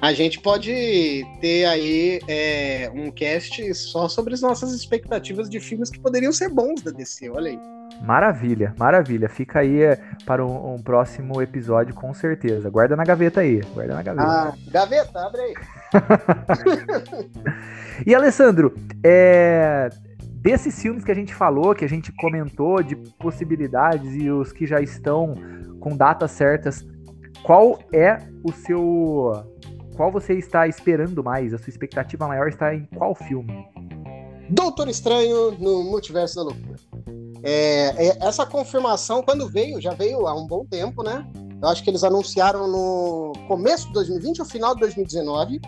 [0.02, 5.90] A gente pode ter aí é, um cast só sobre as nossas expectativas de filmes
[5.90, 7.60] que poderiam ser bons da DC, olha aí.
[8.02, 9.28] Maravilha, maravilha.
[9.28, 12.68] Fica aí é, para um, um, próximo episódio, com certeza.
[12.68, 13.60] Guarda na gaveta aí.
[13.74, 14.28] Guarda na gaveta.
[14.28, 15.54] Ah, gaveta, abre aí.
[18.04, 18.74] e Alessandro,
[19.04, 19.88] é,
[20.40, 24.66] desses filmes que a gente falou, que a gente comentou de possibilidades e os que
[24.66, 25.34] já estão
[25.80, 26.86] com datas certas,
[27.42, 29.44] qual é o seu.
[29.96, 31.52] Qual você está esperando mais?
[31.52, 33.52] A sua expectativa maior está em qual filme?
[34.48, 36.78] Doutor Estranho no Multiverso da Loucura.
[37.42, 41.26] É, é, essa confirmação, quando veio, já veio há um bom tempo, né?
[41.60, 45.60] Eu acho que eles anunciaram no começo de 2020 ou final de 2019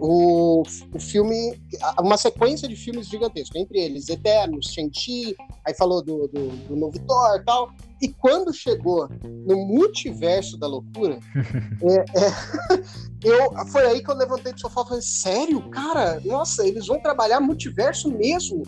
[0.00, 1.58] o, o filme,
[2.00, 5.34] uma sequência de filmes gigantescos, entre eles Eternos, Shang-Chi,
[5.64, 7.70] aí falou do, do, do novo Thor e tal.
[8.00, 11.18] E quando chegou no multiverso da loucura,
[11.82, 12.84] é, é,
[13.24, 17.00] eu, foi aí que eu levantei do sofá e falei: sério, cara, nossa, eles vão
[17.00, 18.62] trabalhar multiverso mesmo?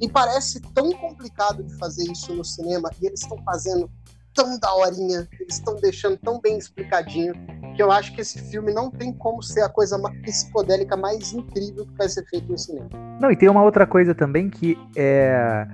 [0.00, 3.90] E parece tão complicado de fazer isso no cinema, e eles estão fazendo
[4.34, 7.34] tão daorinha, eles estão deixando tão bem explicadinho,
[7.74, 11.86] que eu acho que esse filme não tem como ser a coisa psicodélica mais incrível
[11.86, 12.88] que vai ser feito no cinema.
[13.20, 15.66] Não, e tem uma outra coisa também que é.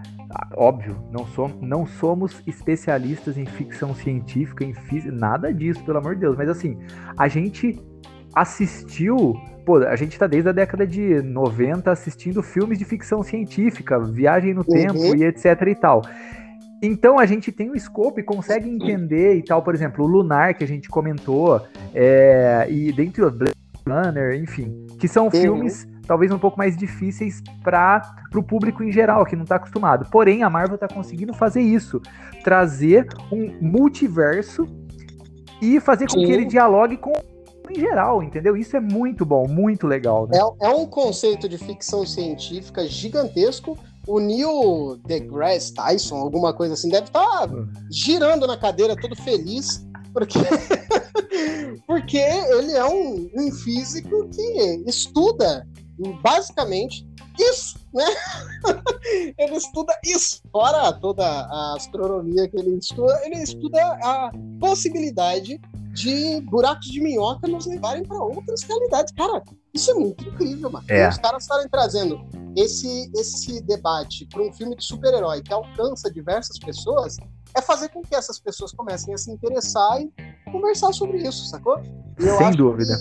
[0.56, 6.14] Óbvio, não, somos, não somos especialistas em ficção científica, em física, nada disso, pelo amor
[6.14, 6.36] de Deus.
[6.36, 6.76] Mas assim,
[7.16, 7.80] a gente
[8.34, 9.34] assistiu
[9.66, 14.54] pô, a gente tá desde a década de 90 assistindo filmes de ficção científica, viagem
[14.54, 14.66] no uhum.
[14.66, 16.02] tempo e etc e tal.
[16.86, 20.56] Então a gente tem o escopo e consegue entender e tal, por exemplo, o Lunar
[20.56, 21.60] que a gente comentou,
[21.92, 23.54] é, e dentre os Blade
[23.86, 25.30] Runner, enfim, que são uhum.
[25.30, 28.00] filmes talvez um pouco mais difíceis para
[28.34, 30.08] o público em geral, que não está acostumado.
[30.10, 32.00] Porém, a Marvel está conseguindo fazer isso,
[32.44, 34.66] trazer um multiverso
[35.60, 36.26] e fazer com Sim.
[36.26, 37.12] que ele dialogue com
[37.68, 38.56] em geral, entendeu?
[38.56, 40.28] Isso é muito bom, muito legal.
[40.28, 40.38] Né?
[40.38, 43.76] É, é um conceito de ficção científica gigantesco
[44.06, 47.48] o Neil deGrasse Tyson, alguma coisa assim, deve estar tá
[47.90, 50.38] girando na cadeira todo feliz, porque,
[51.86, 55.66] porque ele é um, um físico que estuda
[56.22, 57.05] basicamente
[57.38, 58.04] isso, né?
[59.38, 60.40] ele estuda isso.
[60.50, 64.30] Fora toda a astronomia que ele estuda, ele estuda a
[64.60, 65.60] possibilidade
[65.92, 69.12] de buracos de minhoca nos levarem para outras realidades.
[69.16, 70.84] Cara, isso é muito incrível, mano.
[70.88, 71.08] É.
[71.08, 72.20] Os caras estarem trazendo
[72.54, 77.16] esse, esse debate para um filme de super-herói que alcança diversas pessoas
[77.54, 80.10] é fazer com que essas pessoas comecem a se interessar e
[80.50, 81.80] conversar sobre isso, sacou?
[82.38, 82.96] Sem dúvida.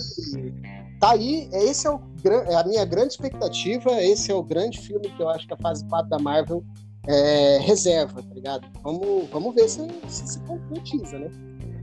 [1.00, 4.80] Tá aí, é, esse é, o, é a minha grande expectativa, esse é o grande
[4.80, 6.64] filme que eu acho que a fase 4 da Marvel
[7.06, 8.66] é, reserva, tá ligado?
[8.82, 11.30] Vamos, vamos ver se, se se concretiza, né?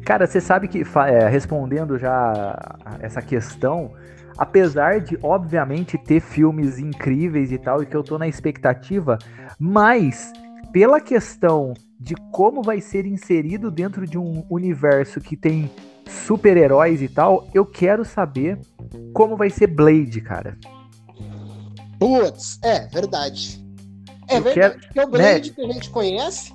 [0.05, 2.57] Cara, você sabe que, é, respondendo já
[2.99, 3.91] essa questão,
[4.37, 9.17] apesar de, obviamente, ter filmes incríveis e tal, e que eu tô na expectativa,
[9.57, 10.33] mas
[10.73, 15.71] pela questão de como vai ser inserido dentro de um universo que tem
[16.07, 18.59] super-heróis e tal, eu quero saber
[19.13, 20.57] como vai ser Blade, cara.
[21.99, 23.63] Putz, é verdade.
[24.27, 25.55] É eu verdade, quero, porque o Blade né?
[25.55, 26.53] que a gente conhece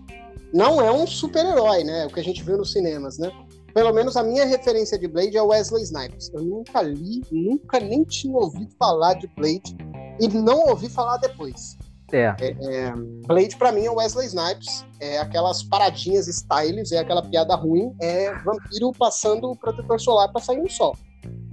[0.53, 2.07] não é um super-herói, né?
[2.07, 3.30] O que a gente viu nos cinemas, né?
[3.72, 6.30] Pelo menos a minha referência de Blade é Wesley Snipes.
[6.32, 9.76] Eu nunca li, nunca nem tinha ouvido falar de Blade
[10.18, 11.78] e não ouvi falar depois.
[12.12, 12.34] É.
[12.40, 12.92] é, é
[13.26, 18.32] Blade para mim é Wesley Snipes, é aquelas paradinhas styles, é aquela piada ruim, é
[18.38, 20.96] vampiro passando o protetor solar para sair no sol.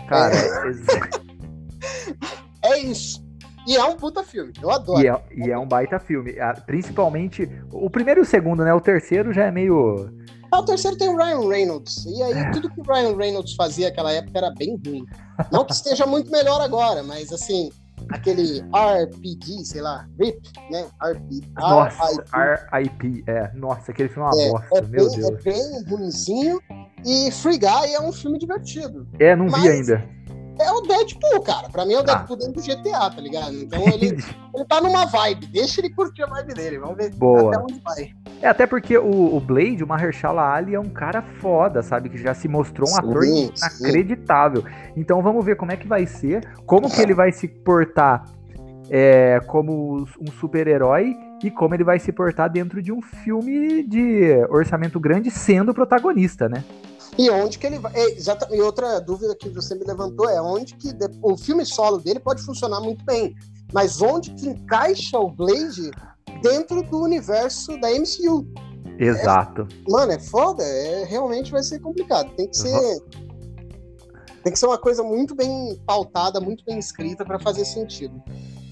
[0.07, 0.33] Cara,
[2.63, 3.25] é, é isso.
[3.67, 5.01] E é um puta filme, eu adoro.
[5.01, 6.35] E é, e é um baita filme.
[6.67, 8.73] Principalmente o primeiro e o segundo, né?
[8.73, 10.09] O terceiro já é meio.
[10.51, 12.05] Ah, o terceiro tem o Ryan Reynolds.
[12.05, 12.51] E aí é.
[12.51, 15.03] tudo que o Ryan Reynolds fazia naquela época era bem ruim.
[15.51, 17.71] Não que esteja muito melhor agora, mas assim,
[18.09, 20.41] aquele RPG, sei lá, RIP,
[20.71, 20.85] né?
[21.01, 21.45] RP.
[21.55, 22.23] Nossa,
[22.73, 23.51] RIP, é.
[23.53, 25.45] Nossa, aquele filme é uma é, bosta, é meu bem, Deus.
[25.45, 26.61] É bem ruimzinho.
[27.05, 29.07] E Free Guy é um filme divertido.
[29.19, 30.15] É, não vi ainda
[30.59, 31.69] é o Deadpool, cara.
[31.69, 32.03] Pra mim é o ah.
[32.03, 32.45] Deadpool ah.
[32.45, 33.53] dentro do GTA, tá ligado?
[33.55, 34.17] Então ele,
[34.53, 35.47] ele tá numa vibe.
[35.47, 36.79] Deixa ele curtir a vibe dele.
[36.79, 37.49] Vamos ver Boa.
[37.49, 38.13] até onde vai.
[38.41, 42.09] É, até porque o, o Blade, o Mahershala Ali, é um cara foda, sabe?
[42.09, 43.51] Que já se mostrou um sim, ator sim.
[43.57, 44.63] inacreditável.
[44.95, 48.25] Então vamos ver como é que vai ser, como que ele vai se portar
[48.89, 54.35] é, como um super-herói e como ele vai se portar dentro de um filme de
[54.49, 56.63] orçamento grande sendo protagonista, né?
[57.17, 57.93] E onde que ele vai.
[57.95, 60.89] É, exatamente, e outra dúvida que você me levantou é onde que
[61.21, 63.35] o filme solo dele pode funcionar muito bem.
[63.73, 65.91] Mas onde que encaixa o Blade
[66.41, 68.47] dentro do universo da MCU?
[68.97, 69.67] Exato.
[69.69, 72.33] É, mano, é foda, é, realmente vai ser complicado.
[72.35, 72.73] Tem que ser.
[72.73, 72.99] Uhum.
[74.43, 78.21] Tem que ser uma coisa muito bem pautada, muito bem escrita para fazer sentido.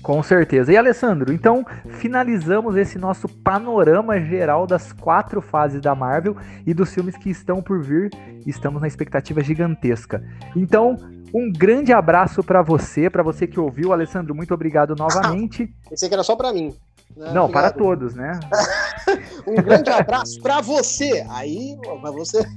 [0.04, 0.72] Com certeza.
[0.72, 1.66] E Alessandro, então
[2.00, 6.36] finalizamos esse nosso panorama geral das quatro fases da Marvel
[6.68, 8.12] e dos filmes que estão por vir.
[8.46, 10.24] Estamos na expectativa gigantesca.
[10.56, 10.98] Então,
[11.36, 14.36] Um grande abraço para você, para você que ouviu, Alessandro.
[14.36, 15.74] Muito obrigado novamente.
[15.90, 16.68] Pensei que era só para mim.
[17.18, 17.32] Né?
[17.34, 17.52] Não, obrigado.
[17.52, 18.40] para todos, né?
[19.48, 21.26] um grande abraço para você.
[21.32, 22.44] Aí, para você.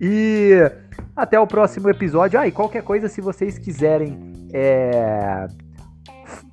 [0.00, 0.70] e
[1.14, 2.38] até o próximo episódio.
[2.38, 5.46] Ah, e qualquer coisa, se vocês quiserem é,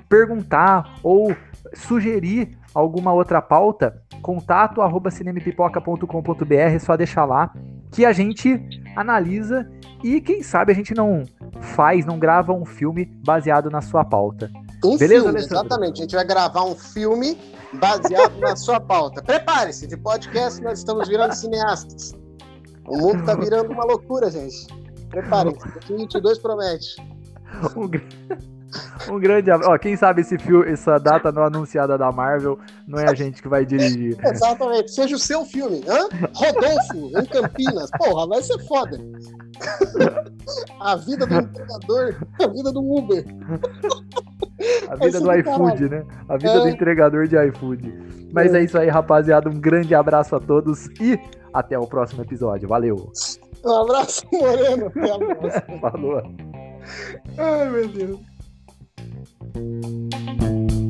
[0.07, 1.35] perguntar ou
[1.73, 7.53] sugerir alguma outra pauta, contato arroba cinemapipoca.com.br, é só deixar lá
[7.91, 8.59] que a gente
[8.95, 9.69] analisa
[10.03, 11.23] e quem sabe a gente não
[11.59, 14.49] faz, não grava um filme baseado na sua pauta.
[14.83, 15.65] Um Beleza, filme, Alessandro?
[15.65, 15.99] exatamente.
[15.99, 17.37] A gente vai gravar um filme
[17.73, 19.21] baseado na sua pauta.
[19.21, 22.13] Prepare-se, de podcast nós estamos virando cineastas.
[22.89, 24.67] O mundo tá virando uma loucura, gente.
[25.09, 26.95] Preparem-se, 2022 promete.
[27.77, 27.89] Um,
[29.09, 29.71] um grande abraço.
[29.71, 33.41] Ó, quem sabe esse filme, essa data não anunciada da Marvel, não é a gente
[33.41, 34.17] que vai dirigir.
[34.23, 35.83] Exatamente, seja o seu filme.
[35.87, 36.07] Hã?
[36.33, 37.89] Rodolfo, em Campinas.
[37.97, 38.97] Porra, vai ser foda.
[40.79, 43.25] A vida do entregador, a vida do Uber.
[44.89, 46.03] A vida do iFood, né?
[46.27, 46.59] A vida é.
[46.61, 47.93] do entregador de iFood.
[48.31, 48.59] Mas é.
[48.59, 49.49] é isso aí, rapaziada.
[49.49, 51.19] Um grande abraço a todos e
[51.53, 52.67] até o próximo episódio.
[52.67, 53.11] Valeu.
[53.65, 54.87] Um abraço, Moreno.
[54.87, 55.79] Até a próxima.
[55.91, 56.21] Falou.
[57.37, 58.19] Ai, meu Deus.
[59.51, 60.88] Thank you.